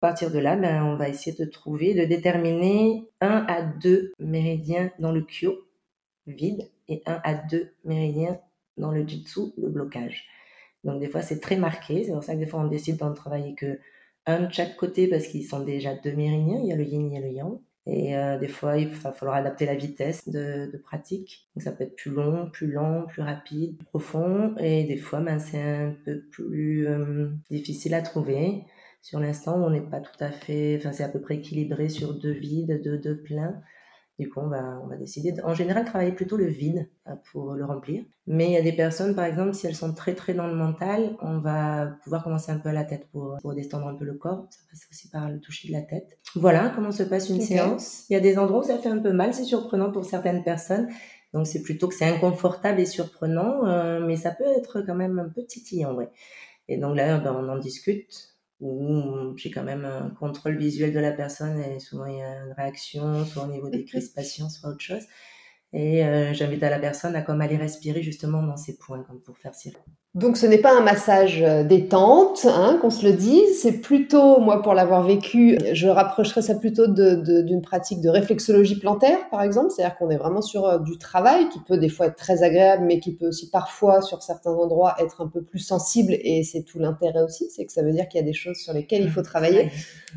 À 0.01 0.07
partir 0.07 0.31
de 0.31 0.39
là, 0.39 0.55
ben, 0.55 0.83
on 0.85 0.95
va 0.95 1.09
essayer 1.09 1.35
de 1.35 1.45
trouver, 1.45 1.93
de 1.93 2.05
déterminer 2.05 3.09
un 3.21 3.45
à 3.47 3.61
deux 3.61 4.13
méridiens 4.17 4.91
dans 4.97 5.11
le 5.11 5.21
kyo 5.21 5.67
vide 6.25 6.69
et 6.87 7.03
un 7.05 7.19
à 7.23 7.33
deux 7.33 7.73
méridiens 7.83 8.39
dans 8.77 8.91
le 8.91 9.05
jitsu, 9.05 9.51
le 9.57 9.69
blocage. 9.69 10.25
Donc 10.83 10.99
des 10.99 11.09
fois 11.09 11.21
c'est 11.21 11.39
très 11.39 11.57
marqué, 11.57 12.03
c'est 12.03 12.11
pour 12.11 12.23
ça 12.23 12.33
que 12.33 12.39
des 12.39 12.45
fois 12.45 12.61
on 12.61 12.67
décide 12.67 12.97
d'en 12.97 13.13
travailler 13.13 13.55
que 13.55 13.79
un 14.25 14.47
de 14.47 14.53
chaque 14.53 14.75
côté 14.75 15.07
parce 15.07 15.27
qu'ils 15.27 15.45
sont 15.45 15.61
déjà 15.61 15.95
deux 15.95 16.15
méridiens, 16.15 16.59
il 16.61 16.67
y 16.67 16.73
a 16.73 16.75
le 16.75 16.83
yin, 16.83 17.11
il 17.11 17.13
y 17.13 17.17
a 17.17 17.21
le 17.21 17.31
yang. 17.31 17.59
Et 17.85 18.15
euh, 18.15 18.37
des 18.37 18.47
fois, 18.47 18.77
il 18.77 18.89
va 18.89 19.11
falloir 19.11 19.37
adapter 19.37 19.65
la 19.65 19.75
vitesse 19.75 20.29
de, 20.29 20.77
pratique. 20.83 21.49
Donc, 21.55 21.63
ça 21.63 21.71
peut 21.71 21.85
être 21.85 21.95
plus 21.95 22.11
long, 22.11 22.49
plus 22.51 22.71
lent, 22.71 23.07
plus 23.07 23.23
rapide, 23.23 23.77
plus 23.77 23.85
profond. 23.85 24.55
Et 24.59 24.83
des 24.83 24.97
fois, 24.97 25.21
ben, 25.21 25.39
c'est 25.39 25.61
un 25.61 25.95
peu 26.05 26.21
plus 26.29 26.87
euh, 26.87 27.29
difficile 27.49 27.95
à 27.95 28.01
trouver. 28.01 28.63
Sur 29.01 29.19
l'instant, 29.19 29.55
on 29.63 29.69
n'est 29.71 29.81
pas 29.81 30.01
tout 30.01 30.23
à 30.23 30.29
fait, 30.29 30.75
enfin, 30.77 30.91
c'est 30.91 31.03
à 31.03 31.09
peu 31.09 31.21
près 31.21 31.37
équilibré 31.37 31.89
sur 31.89 32.13
deux 32.13 32.33
vides, 32.33 32.81
deux, 32.83 32.97
deux 32.97 33.17
pleins. 33.17 33.61
Du 34.19 34.29
coup, 34.29 34.41
on 34.41 34.49
va, 34.49 34.81
on 34.83 34.87
va 34.87 34.97
décider, 34.97 35.33
en 35.43 35.53
général, 35.53 35.85
travailler 35.85 36.11
plutôt 36.11 36.35
le 36.35 36.47
vide 36.47 36.89
euh, 37.07 37.13
pour 37.31 37.53
le 37.53 37.63
remplir. 37.63 38.03
Mais 38.27 38.47
il 38.47 38.51
y 38.51 38.57
a 38.57 38.61
des 38.61 38.73
personnes, 38.73 39.15
par 39.15 39.23
exemple, 39.23 39.53
si 39.53 39.65
elles 39.65 39.75
sont 39.75 39.93
très 39.93 40.13
très 40.13 40.33
dans 40.33 40.47
le 40.47 40.55
mental, 40.55 41.15
on 41.21 41.39
va 41.39 41.87
pouvoir 42.03 42.23
commencer 42.25 42.51
un 42.51 42.59
peu 42.59 42.67
à 42.67 42.73
la 42.73 42.83
tête 42.83 43.07
pour, 43.11 43.37
pour 43.41 43.53
détendre 43.53 43.87
un 43.87 43.95
peu 43.95 44.03
le 44.03 44.15
corps. 44.15 44.45
Ça 44.49 44.59
passe 44.69 44.81
aussi 44.91 45.09
par 45.09 45.29
le 45.29 45.39
toucher 45.39 45.69
de 45.69 45.73
la 45.73 45.81
tête. 45.81 46.19
Voilà 46.35 46.69
comment 46.75 46.91
se 46.91 47.03
passe 47.03 47.29
une 47.29 47.39
séance. 47.39 48.09
Il 48.09 48.13
y 48.13 48.15
a 48.17 48.19
des 48.19 48.37
endroits 48.37 48.59
où 48.59 48.63
ça 48.63 48.77
fait 48.77 48.89
un 48.89 48.99
peu 48.99 49.13
mal, 49.13 49.33
c'est 49.33 49.45
surprenant 49.45 49.89
pour 49.89 50.03
certaines 50.03 50.43
personnes. 50.43 50.89
Donc 51.33 51.47
c'est 51.47 51.61
plutôt 51.61 51.87
que 51.87 51.95
c'est 51.95 52.05
inconfortable 52.05 52.81
et 52.81 52.85
surprenant, 52.85 53.65
euh, 53.67 54.05
mais 54.05 54.17
ça 54.17 54.31
peut 54.31 54.43
être 54.57 54.81
quand 54.81 54.95
même 54.95 55.19
un 55.19 55.29
peu 55.29 55.45
titillant, 55.45 55.93
ouais. 55.93 56.09
Et 56.67 56.77
donc 56.77 56.97
là, 56.97 57.19
ben, 57.19 57.33
on 57.33 57.47
en 57.47 57.57
discute 57.57 58.35
où 58.59 59.35
j'ai 59.37 59.51
quand 59.51 59.63
même 59.63 59.85
un 59.85 60.09
contrôle 60.11 60.57
visuel 60.57 60.93
de 60.93 60.99
la 60.99 61.11
personne 61.11 61.59
et 61.61 61.79
souvent 61.79 62.05
il 62.05 62.17
y 62.17 62.21
a 62.21 62.45
une 62.45 62.53
réaction, 62.53 63.25
soit 63.25 63.43
au 63.43 63.51
niveau 63.51 63.69
des 63.69 63.85
crispations, 63.85 64.49
soit 64.49 64.69
autre 64.69 64.81
chose. 64.81 65.03
Et 65.71 66.03
euh, 66.03 66.33
j'invite 66.33 66.63
à 66.63 66.69
la 66.69 66.79
personne 66.79 67.15
à 67.15 67.21
comme 67.21 67.41
aller 67.41 67.57
respirer 67.57 68.01
justement 68.01 68.41
dans 68.43 68.57
ces 68.57 68.77
points, 68.77 69.03
comme 69.03 69.21
pour 69.21 69.37
faire 69.37 69.53
circuler. 69.53 69.85
Donc 70.15 70.37
ce 70.37 70.47
n'est 70.47 70.57
pas 70.57 70.75
un 70.75 70.81
massage 70.81 71.43
euh, 71.43 71.63
détente, 71.63 72.47
hein, 72.49 72.79
qu'on 72.81 72.89
se 72.89 73.05
le 73.05 73.13
dise, 73.13 73.61
c'est 73.61 73.73
plutôt, 73.73 74.39
moi 74.39 74.63
pour 74.63 74.73
l'avoir 74.73 75.03
vécu, 75.03 75.59
je 75.71 75.87
rapprocherais 75.87 76.41
ça 76.41 76.55
plutôt 76.55 76.87
d'une 76.87 77.61
pratique 77.61 78.01
de 78.01 78.09
réflexologie 78.09 78.79
plantaire 78.79 79.29
par 79.29 79.43
exemple, 79.43 79.69
c'est-à-dire 79.69 79.95
qu'on 79.97 80.09
est 80.09 80.17
vraiment 80.17 80.41
sur 80.41 80.65
euh, 80.65 80.79
du 80.79 80.97
travail 80.97 81.47
qui 81.49 81.59
peut 81.59 81.77
des 81.77 81.89
fois 81.89 82.07
être 82.07 82.15
très 82.15 82.41
agréable, 82.41 82.85
mais 82.87 82.99
qui 82.99 83.13
peut 83.13 83.27
aussi 83.27 83.51
parfois 83.51 84.01
sur 84.01 84.23
certains 84.23 84.51
endroits 84.51 84.95
être 84.97 85.21
un 85.21 85.27
peu 85.27 85.43
plus 85.43 85.59
sensible, 85.59 86.13
et 86.13 86.41
c'est 86.41 86.63
tout 86.63 86.79
l'intérêt 86.79 87.21
aussi, 87.21 87.47
c'est 87.55 87.67
que 87.67 87.71
ça 87.71 87.83
veut 87.83 87.91
dire 87.91 88.07
qu'il 88.07 88.19
y 88.19 88.23
a 88.23 88.25
des 88.25 88.33
choses 88.33 88.57
sur 88.57 88.73
lesquelles 88.73 89.03
il 89.03 89.11
faut 89.11 89.21
travailler. 89.21 89.69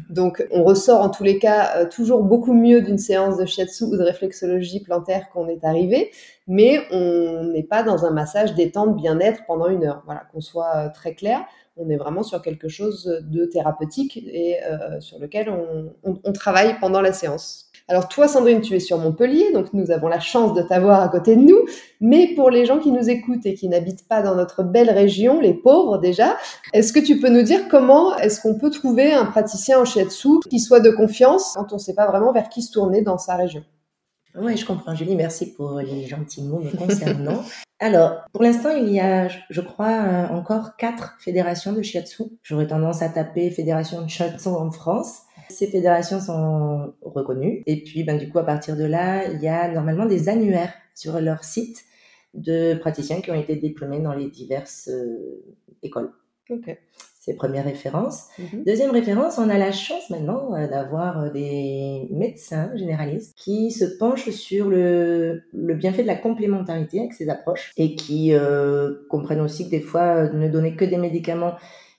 Donc 0.08 0.42
on 0.52 0.64
ressort 0.64 1.02
en 1.02 1.10
tous 1.10 1.22
les 1.22 1.38
cas 1.38 1.76
euh, 1.76 1.86
toujours 1.86 2.22
beaucoup 2.22 2.54
mieux 2.54 2.80
d'une 2.80 2.96
séance 2.96 3.36
de 3.36 3.44
shiatsu 3.44 3.84
ou 3.84 3.96
de 3.98 4.02
réflexologie 4.02 4.80
plantaire 4.80 5.28
qu'on 5.34 5.48
est 5.48 5.64
arrivé, 5.64 6.10
mais 6.46 6.80
on 6.90 7.44
n'est 7.52 7.62
pas 7.62 7.82
dans 7.82 8.04
un 8.04 8.10
massage 8.10 8.54
détente 8.54 8.96
bien-être 8.96 9.42
pendant 9.46 9.68
une 9.68 9.84
heure. 9.84 10.02
Voilà, 10.06 10.22
qu'on 10.32 10.40
soit 10.40 10.76
euh, 10.76 10.88
très 10.92 11.14
clair, 11.14 11.44
on 11.76 11.88
est 11.88 11.96
vraiment 11.96 12.22
sur 12.22 12.42
quelque 12.42 12.68
chose 12.68 13.20
de 13.22 13.46
thérapeutique 13.46 14.16
et 14.16 14.56
euh, 14.62 15.00
sur 15.00 15.18
lequel 15.18 15.50
on, 15.50 16.32
travaille 16.32 16.78
pendant 16.80 17.00
la 17.00 17.12
séance. 17.12 17.70
Alors 17.88 18.08
toi, 18.08 18.28
Sandrine, 18.28 18.60
tu 18.60 18.74
es 18.74 18.80
sur 18.80 18.98
Montpellier, 18.98 19.52
donc 19.52 19.72
nous 19.72 19.90
avons 19.90 20.08
la 20.08 20.20
chance 20.20 20.54
de 20.54 20.62
t'avoir 20.62 21.00
à 21.00 21.08
côté 21.08 21.34
de 21.34 21.40
nous. 21.40 21.66
Mais 22.00 22.34
pour 22.34 22.50
les 22.50 22.66
gens 22.66 22.78
qui 22.78 22.92
nous 22.92 23.08
écoutent 23.08 23.44
et 23.46 23.54
qui 23.54 23.68
n'habitent 23.68 24.06
pas 24.06 24.22
dans 24.22 24.34
notre 24.34 24.62
belle 24.62 24.90
région, 24.90 25.40
les 25.40 25.54
pauvres 25.54 25.98
déjà, 25.98 26.36
est-ce 26.72 26.92
que 26.92 27.00
tu 27.00 27.18
peux 27.20 27.28
nous 27.28 27.42
dire 27.42 27.68
comment 27.68 28.16
est-ce 28.18 28.40
qu'on 28.40 28.58
peut 28.58 28.70
trouver 28.70 29.12
un 29.12 29.24
praticien 29.24 29.80
en 29.80 29.84
shiatsu 29.84 30.40
qui 30.48 30.60
soit 30.60 30.80
de 30.80 30.90
confiance 30.90 31.54
quand 31.56 31.72
on 31.72 31.76
ne 31.76 31.80
sait 31.80 31.94
pas 31.94 32.06
vraiment 32.06 32.32
vers 32.32 32.48
qui 32.48 32.62
se 32.62 32.72
tourner 32.72 33.02
dans 33.02 33.18
sa 33.18 33.36
région? 33.36 33.64
Oui, 34.34 34.56
je 34.56 34.64
comprends, 34.64 34.94
Julie. 34.94 35.16
Merci 35.16 35.52
pour 35.52 35.78
les 35.80 36.06
gentils 36.06 36.42
mots 36.42 36.60
me 36.60 36.70
concernant. 36.76 37.42
Alors, 37.80 38.24
pour 38.32 38.42
l'instant, 38.42 38.70
il 38.70 38.90
y 38.90 39.00
a, 39.00 39.28
je 39.28 39.60
crois, 39.60 39.90
euh, 39.90 40.28
encore 40.28 40.76
quatre 40.76 41.16
fédérations 41.20 41.72
de 41.72 41.82
shiatsu. 41.82 42.24
J'aurais 42.42 42.66
tendance 42.66 43.02
à 43.02 43.08
taper 43.08 43.50
fédération 43.50 44.02
de 44.02 44.08
shiatsu 44.08 44.48
en 44.48 44.70
France. 44.70 45.22
Ces 45.50 45.66
fédérations 45.66 46.20
sont 46.20 46.94
reconnues. 47.02 47.62
Et 47.66 47.82
puis, 47.82 48.04
ben, 48.04 48.16
du 48.16 48.30
coup, 48.30 48.38
à 48.38 48.44
partir 48.44 48.76
de 48.76 48.84
là, 48.84 49.26
il 49.26 49.40
y 49.40 49.48
a 49.48 49.68
normalement 49.68 50.06
des 50.06 50.28
annuaires 50.28 50.72
sur 50.94 51.20
leur 51.20 51.44
site 51.44 51.84
de 52.34 52.74
praticiens 52.74 53.20
qui 53.20 53.30
ont 53.30 53.40
été 53.40 53.56
diplômés 53.56 54.00
dans 54.00 54.14
les 54.14 54.30
diverses 54.30 54.88
euh, 54.88 55.44
écoles. 55.82 56.12
Okay 56.48 56.78
c'est 57.24 57.34
première 57.34 57.64
référence. 57.64 58.26
Mhm. 58.36 58.64
Deuxième 58.66 58.90
référence, 58.90 59.38
on 59.38 59.48
a 59.48 59.56
la 59.56 59.70
chance 59.70 60.10
maintenant 60.10 60.56
euh, 60.56 60.66
d'avoir 60.66 61.20
euh, 61.20 61.30
des 61.30 62.08
médecins 62.10 62.76
généralistes 62.76 63.32
qui 63.36 63.70
se 63.70 63.84
penchent 63.84 64.30
sur 64.30 64.68
le, 64.68 65.44
le 65.52 65.74
bienfait 65.76 66.02
de 66.02 66.08
la 66.08 66.16
complémentarité 66.16 66.98
avec 66.98 67.12
ces 67.12 67.28
approches 67.28 67.70
et 67.76 67.94
qui 67.94 68.34
euh, 68.34 69.06
comprennent 69.08 69.40
aussi 69.40 69.66
que 69.66 69.70
des 69.70 69.80
fois, 69.80 70.30
ne 70.30 70.48
donner 70.48 70.74
que 70.74 70.84
des 70.84 70.96
médicaments 70.96 71.54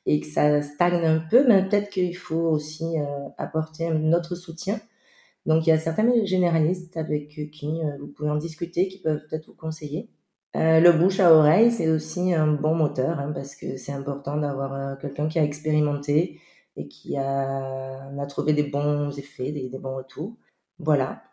et 0.05 0.19
que 0.19 0.27
ça 0.27 0.61
stagne 0.61 1.05
un 1.05 1.23
peu, 1.31 1.47
mais 1.47 1.69
peut-être 1.69 1.89
qu'il 1.89 2.17
faut 2.17 2.49
aussi 2.49 2.83
apporter 3.37 3.89
notre 3.91 4.35
soutien. 4.35 4.81
Donc 5.45 5.65
il 5.65 5.69
y 5.69 5.73
a 5.73 5.79
certains 5.79 6.11
généralistes 6.25 6.97
avec 6.97 7.29
qui 7.29 7.79
vous 8.01 8.07
pouvez 8.07 8.29
en 8.29 8.35
discuter, 8.35 8.89
qui 8.89 8.99
peuvent 8.99 9.21
peut-être 9.29 9.45
vous 9.45 9.55
conseiller. 9.55 10.09
Euh, 10.55 10.79
le 10.79 10.91
bouche 10.91 11.19
à 11.19 11.33
oreille, 11.33 11.71
c'est 11.71 11.89
aussi 11.89 12.33
un 12.33 12.47
bon 12.47 12.75
moteur 12.75 13.19
hein, 13.19 13.31
parce 13.33 13.55
que 13.55 13.75
c'est 13.75 13.91
important 13.91 14.37
d'avoir 14.37 14.73
euh, 14.73 14.95
quelqu'un 15.01 15.27
qui 15.27 15.39
a 15.39 15.43
expérimenté 15.43 16.39
et 16.77 16.87
qui 16.87 17.17
a, 17.17 18.11
a 18.19 18.25
trouvé 18.27 18.53
des 18.53 18.63
bons 18.63 19.17
effets, 19.17 19.51
des, 19.51 19.67
des, 19.67 19.79
bons 19.79 19.95
retours. 19.95 20.35
Voilà. 20.77 21.23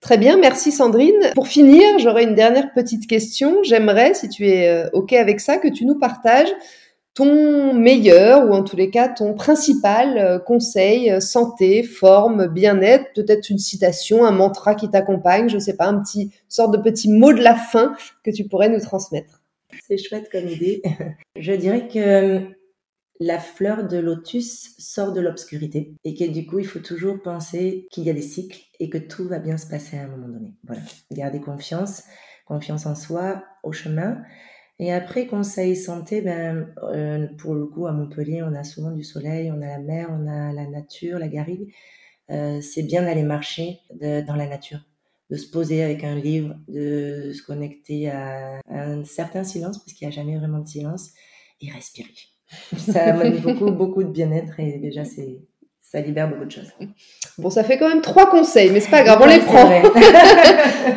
Très 0.00 0.16
bien, 0.16 0.36
merci 0.36 0.70
Sandrine. 0.70 1.32
Pour 1.34 1.48
finir, 1.48 1.98
j'aurais 1.98 2.24
une 2.24 2.34
dernière 2.34 2.72
petite 2.72 3.08
question. 3.08 3.62
J'aimerais, 3.64 4.14
si 4.14 4.28
tu 4.28 4.48
es 4.48 4.68
euh, 4.68 4.90
OK 4.92 5.12
avec 5.12 5.40
ça, 5.40 5.58
que 5.58 5.68
tu 5.68 5.84
nous 5.84 5.98
partages 5.98 6.52
ton 7.14 7.74
meilleur 7.74 8.48
ou 8.48 8.54
en 8.54 8.62
tous 8.62 8.76
les 8.76 8.90
cas 8.90 9.08
ton 9.08 9.34
principal 9.34 10.16
euh, 10.16 10.38
conseil 10.38 11.10
euh, 11.10 11.20
santé, 11.20 11.82
forme, 11.82 12.46
bien-être, 12.46 13.12
peut-être 13.14 13.50
une 13.50 13.58
citation, 13.58 14.24
un 14.24 14.30
mantra 14.30 14.74
qui 14.74 14.88
t'accompagne, 14.90 15.48
je 15.48 15.58
sais 15.58 15.76
pas, 15.76 15.86
un 15.86 16.00
petit 16.00 16.32
sorte 16.48 16.72
de 16.72 16.80
petit 16.80 17.10
mot 17.10 17.32
de 17.32 17.42
la 17.42 17.54
fin 17.54 17.94
que 18.24 18.30
tu 18.30 18.48
pourrais 18.48 18.70
nous 18.70 18.80
transmettre. 18.80 19.42
C'est 19.86 19.98
chouette 19.98 20.30
comme 20.30 20.48
idée. 20.48 20.82
Je 21.36 21.52
dirais 21.52 21.88
que 21.88 21.98
euh, 21.98 22.40
la 23.20 23.38
fleur 23.38 23.86
de 23.86 23.98
lotus 23.98 24.74
sort 24.78 25.12
de 25.12 25.20
l'obscurité 25.20 25.94
et 26.04 26.14
que 26.14 26.24
du 26.24 26.46
coup, 26.46 26.58
il 26.58 26.66
faut 26.66 26.78
toujours 26.78 27.20
penser 27.22 27.86
qu'il 27.90 28.04
y 28.04 28.10
a 28.10 28.14
des 28.14 28.22
cycles 28.22 28.60
et 28.80 28.88
que 28.88 28.98
tout 28.98 29.28
va 29.28 29.38
bien 29.38 29.58
se 29.58 29.66
passer 29.66 29.98
à 29.98 30.04
un 30.04 30.08
moment 30.08 30.28
donné. 30.28 30.52
Voilà. 30.64 30.82
Garder 31.10 31.40
confiance, 31.40 32.04
confiance 32.46 32.86
en 32.86 32.94
soi, 32.94 33.42
au 33.62 33.72
chemin 33.72 34.22
et 34.82 34.92
après, 34.92 35.28
conseil 35.28 35.76
santé, 35.76 36.22
ben, 36.22 36.74
euh, 36.82 37.28
pour 37.38 37.54
le 37.54 37.66
coup, 37.66 37.86
à 37.86 37.92
Montpellier, 37.92 38.42
on 38.42 38.52
a 38.52 38.64
souvent 38.64 38.90
du 38.90 39.04
soleil, 39.04 39.48
on 39.52 39.62
a 39.62 39.66
la 39.66 39.78
mer, 39.78 40.08
on 40.10 40.26
a 40.26 40.52
la 40.52 40.66
nature, 40.66 41.20
la 41.20 41.28
garrigue. 41.28 41.72
Euh, 42.30 42.60
c'est 42.60 42.82
bien 42.82 43.02
d'aller 43.02 43.22
marcher 43.22 43.78
dans 44.00 44.34
la 44.34 44.48
nature, 44.48 44.80
de 45.30 45.36
se 45.36 45.48
poser 45.48 45.84
avec 45.84 46.02
un 46.02 46.16
livre, 46.16 46.56
de 46.66 47.30
se 47.32 47.44
connecter 47.44 48.10
à, 48.10 48.58
un 48.68 49.04
certain 49.04 49.44
silence, 49.44 49.78
parce 49.78 49.92
qu'il 49.92 50.08
n'y 50.08 50.12
a 50.12 50.16
jamais 50.16 50.36
vraiment 50.36 50.58
de 50.58 50.66
silence, 50.66 51.12
et 51.60 51.70
respirer. 51.70 52.10
Ça 52.76 53.14
amène 53.14 53.38
beaucoup, 53.38 53.70
beaucoup 53.70 54.02
de 54.02 54.10
bien-être 54.10 54.58
et 54.58 54.80
déjà, 54.80 55.04
c'est, 55.04 55.42
ça 55.92 56.00
libère 56.00 56.26
beaucoup 56.26 56.46
de 56.46 56.50
choses. 56.50 56.72
Bon, 57.36 57.50
ça 57.50 57.62
fait 57.64 57.76
quand 57.76 57.88
même 57.88 58.00
trois 58.00 58.30
conseils, 58.30 58.70
mais 58.70 58.80
c'est 58.80 58.90
pas 58.90 59.02
grave, 59.02 59.18
on 59.20 59.26
les 59.26 59.40
prend. 59.40 59.82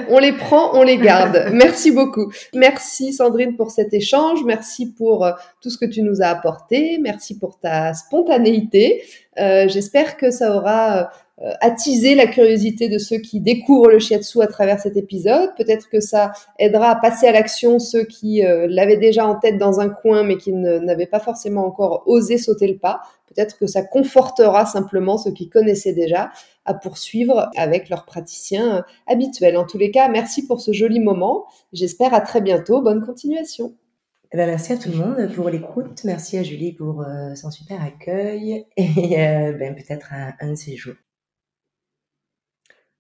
on 0.10 0.20
les 0.20 0.32
prend, 0.32 0.74
on 0.74 0.84
les 0.84 0.98
garde. 0.98 1.50
Merci 1.52 1.92
beaucoup. 1.92 2.32
Merci 2.54 3.12
Sandrine 3.12 3.58
pour 3.58 3.72
cet 3.72 3.94
échange. 3.94 4.40
Merci 4.46 4.94
pour 4.94 5.26
euh, 5.26 5.34
tout 5.60 5.70
ce 5.70 5.78
que 5.78 5.86
tu 5.86 6.02
nous 6.02 6.22
as 6.22 6.28
apporté. 6.28 6.98
Merci 7.02 7.38
pour 7.38 7.60
ta 7.60 7.94
spontanéité. 7.94 9.04
Euh, 9.38 9.68
J'espère 9.68 10.16
que 10.16 10.32
ça 10.32 10.56
aura 10.56 10.98
euh, 10.98 11.04
attiser 11.60 12.16
la 12.16 12.28
curiosité 12.28 12.88
de 12.88 12.98
ceux 12.98 13.18
qui 13.18 13.42
découvrent 13.42 13.90
le 13.90 14.00
shiatsu 14.00 14.42
à 14.42 14.48
travers 14.48 14.80
cet 14.80 14.96
épisode. 14.96 15.50
Peut-être 15.58 15.90
que 15.90 16.00
ça 16.00 16.32
aidera 16.60 16.90
à 16.90 16.96
passer 16.96 17.28
à 17.28 17.34
l'action 17.34 17.78
ceux 17.78 18.06
qui 18.06 18.46
euh, 18.46 18.68
l'avaient 18.70 18.98
déjà 18.98 19.28
en 19.28 19.36
tête 19.36 19.58
dans 19.58 19.82
un 19.82 19.90
coin 19.90 20.24
mais 20.24 20.38
qui 20.38 20.54
n'avaient 20.54 21.06
pas 21.06 21.20
forcément 21.20 21.66
encore 21.66 22.04
osé 22.06 22.38
sauter 22.38 22.68
le 22.68 22.78
pas. 22.78 23.02
Peut-être 23.28 23.58
que 23.58 23.68
ça 23.68 23.84
confortera 23.84 24.66
simplement 24.66 25.18
ceux 25.18 25.32
qui 25.32 25.50
connaissaient 25.50 25.94
déjà 25.94 26.32
à 26.64 26.74
poursuivre 26.74 27.50
avec 27.58 27.90
leurs 27.90 28.06
praticiens 28.06 28.78
euh, 28.78 28.82
habituels. 29.08 29.58
En 29.58 29.66
tous 29.66 29.78
les 29.78 29.92
cas, 29.92 30.08
merci 30.08 30.48
pour 30.48 30.62
ce 30.62 30.72
joli 30.72 31.02
moment. 31.02 31.46
J'espère 31.74 32.14
à 32.14 32.22
très 32.22 32.40
bientôt. 32.40 32.82
Bonne 32.82 33.06
continuation. 33.06 33.74
Eh 34.32 34.38
ben, 34.38 34.48
merci 34.48 34.72
à 34.72 34.78
tout 34.78 34.90
le 34.90 34.98
monde 34.98 35.34
pour 35.34 35.50
l'écoute. 35.50 36.02
Merci 36.06 36.38
à 36.38 36.44
Julie 36.44 36.72
pour 36.72 37.06
son 37.36 37.52
super 37.52 37.82
accueil 37.84 38.66
et 38.78 39.16
ben, 39.60 39.76
peut-être 39.76 40.12
un 40.40 40.50
de 40.52 40.56
ces 40.56 40.76
jours. 40.76 40.96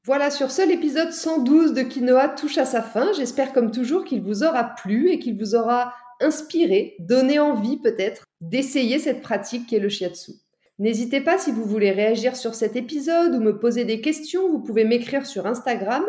Voilà, 0.05 0.29
sur 0.29 0.51
ce, 0.51 0.61
l'épisode 0.61 1.11
112 1.11 1.73
de 1.73 1.81
Quinoa 1.81 2.29
touche 2.29 2.59
à 2.59 2.65
sa 2.65 2.83
fin. 2.83 3.11
J'espère 3.13 3.53
comme 3.53 3.71
toujours 3.71 4.05
qu'il 4.05 4.21
vous 4.21 4.43
aura 4.43 4.75
plu 4.75 5.09
et 5.09 5.17
qu'il 5.17 5.35
vous 5.35 5.55
aura 5.55 5.95
inspiré, 6.21 6.95
donné 6.99 7.39
envie 7.39 7.77
peut-être 7.77 8.23
d'essayer 8.39 8.99
cette 8.99 9.23
pratique 9.23 9.65
qui 9.65 9.75
est 9.75 9.79
le 9.79 9.89
shiatsu. 9.89 10.33
N'hésitez 10.77 11.21
pas 11.21 11.39
si 11.39 11.51
vous 11.51 11.65
voulez 11.65 11.89
réagir 11.89 12.35
sur 12.35 12.53
cet 12.53 12.75
épisode 12.75 13.33
ou 13.33 13.39
me 13.39 13.57
poser 13.57 13.83
des 13.83 13.99
questions, 13.99 14.47
vous 14.47 14.61
pouvez 14.61 14.85
m'écrire 14.85 15.25
sur 15.25 15.47
Instagram 15.47 16.05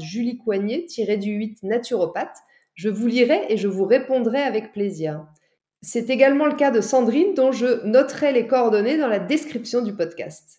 juliecoignet-du8 0.00 1.58
naturopathe. 1.62 2.38
Je 2.74 2.88
vous 2.88 3.06
lirai 3.06 3.46
et 3.50 3.56
je 3.56 3.68
vous 3.68 3.84
répondrai 3.84 4.42
avec 4.42 4.72
plaisir. 4.72 5.24
C'est 5.80 6.10
également 6.10 6.46
le 6.46 6.56
cas 6.56 6.72
de 6.72 6.80
Sandrine 6.80 7.34
dont 7.34 7.52
je 7.52 7.86
noterai 7.86 8.32
les 8.32 8.48
coordonnées 8.48 8.98
dans 8.98 9.06
la 9.06 9.20
description 9.20 9.80
du 9.80 9.94
podcast. 9.94 10.58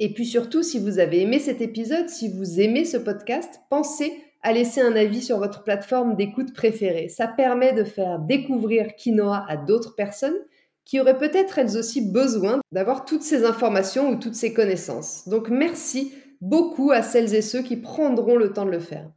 Et 0.00 0.12
puis 0.12 0.26
surtout, 0.26 0.62
si 0.62 0.78
vous 0.78 0.98
avez 0.98 1.22
aimé 1.22 1.38
cet 1.38 1.60
épisode, 1.60 2.08
si 2.08 2.28
vous 2.28 2.60
aimez 2.60 2.84
ce 2.84 2.96
podcast, 2.96 3.60
pensez 3.68 4.12
à 4.42 4.52
laisser 4.52 4.80
un 4.80 4.94
avis 4.94 5.22
sur 5.22 5.38
votre 5.38 5.64
plateforme 5.64 6.14
d'écoute 6.14 6.54
préférée. 6.54 7.08
Ça 7.08 7.26
permet 7.26 7.72
de 7.72 7.84
faire 7.84 8.20
découvrir 8.20 8.94
Quinoa 8.94 9.44
à 9.48 9.56
d'autres 9.56 9.96
personnes 9.96 10.38
qui 10.84 11.00
auraient 11.00 11.18
peut-être 11.18 11.58
elles 11.58 11.76
aussi 11.76 12.00
besoin 12.00 12.60
d'avoir 12.72 13.04
toutes 13.04 13.22
ces 13.22 13.44
informations 13.44 14.10
ou 14.10 14.16
toutes 14.16 14.36
ces 14.36 14.54
connaissances. 14.54 15.28
Donc 15.28 15.50
merci 15.50 16.14
beaucoup 16.40 16.92
à 16.92 17.02
celles 17.02 17.34
et 17.34 17.42
ceux 17.42 17.62
qui 17.62 17.76
prendront 17.76 18.36
le 18.36 18.52
temps 18.52 18.64
de 18.64 18.70
le 18.70 18.80
faire. 18.80 19.10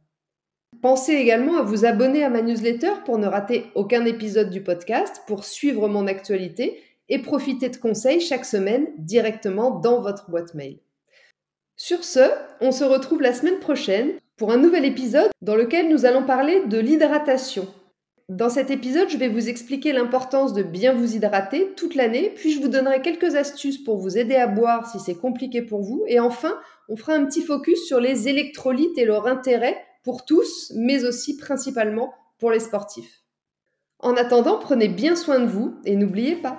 Pensez 0.82 1.12
également 1.12 1.58
à 1.58 1.62
vous 1.62 1.84
abonner 1.84 2.24
à 2.24 2.28
ma 2.28 2.42
newsletter 2.42 2.92
pour 3.04 3.16
ne 3.16 3.28
rater 3.28 3.66
aucun 3.76 4.04
épisode 4.04 4.50
du 4.50 4.62
podcast, 4.62 5.22
pour 5.28 5.44
suivre 5.44 5.88
mon 5.88 6.08
actualité 6.08 6.80
et 7.12 7.18
profiter 7.18 7.68
de 7.68 7.76
conseils 7.76 8.22
chaque 8.22 8.46
semaine 8.46 8.86
directement 8.96 9.70
dans 9.70 10.00
votre 10.00 10.30
boîte 10.30 10.54
mail. 10.54 10.78
Sur 11.76 12.04
ce, 12.04 12.30
on 12.62 12.72
se 12.72 12.84
retrouve 12.84 13.20
la 13.20 13.34
semaine 13.34 13.58
prochaine 13.58 14.12
pour 14.38 14.50
un 14.50 14.56
nouvel 14.56 14.86
épisode 14.86 15.30
dans 15.42 15.54
lequel 15.54 15.90
nous 15.90 16.06
allons 16.06 16.24
parler 16.24 16.64
de 16.64 16.78
l'hydratation. 16.78 17.68
Dans 18.30 18.48
cet 18.48 18.70
épisode, 18.70 19.10
je 19.10 19.18
vais 19.18 19.28
vous 19.28 19.50
expliquer 19.50 19.92
l'importance 19.92 20.54
de 20.54 20.62
bien 20.62 20.94
vous 20.94 21.14
hydrater 21.14 21.74
toute 21.76 21.96
l'année, 21.96 22.32
puis 22.34 22.50
je 22.50 22.62
vous 22.62 22.68
donnerai 22.68 23.02
quelques 23.02 23.34
astuces 23.34 23.84
pour 23.84 23.98
vous 23.98 24.16
aider 24.16 24.36
à 24.36 24.46
boire 24.46 24.90
si 24.90 24.98
c'est 24.98 25.16
compliqué 25.16 25.60
pour 25.60 25.82
vous, 25.82 26.04
et 26.06 26.18
enfin, 26.18 26.58
on 26.88 26.96
fera 26.96 27.12
un 27.12 27.26
petit 27.26 27.42
focus 27.42 27.84
sur 27.86 28.00
les 28.00 28.28
électrolytes 28.28 28.96
et 28.96 29.04
leur 29.04 29.26
intérêt 29.26 29.76
pour 30.02 30.24
tous, 30.24 30.72
mais 30.76 31.04
aussi 31.04 31.36
principalement 31.36 32.14
pour 32.38 32.50
les 32.50 32.60
sportifs. 32.60 33.20
En 33.98 34.14
attendant, 34.14 34.58
prenez 34.58 34.88
bien 34.88 35.14
soin 35.14 35.40
de 35.40 35.46
vous 35.46 35.74
et 35.84 35.94
n'oubliez 35.94 36.36
pas, 36.36 36.58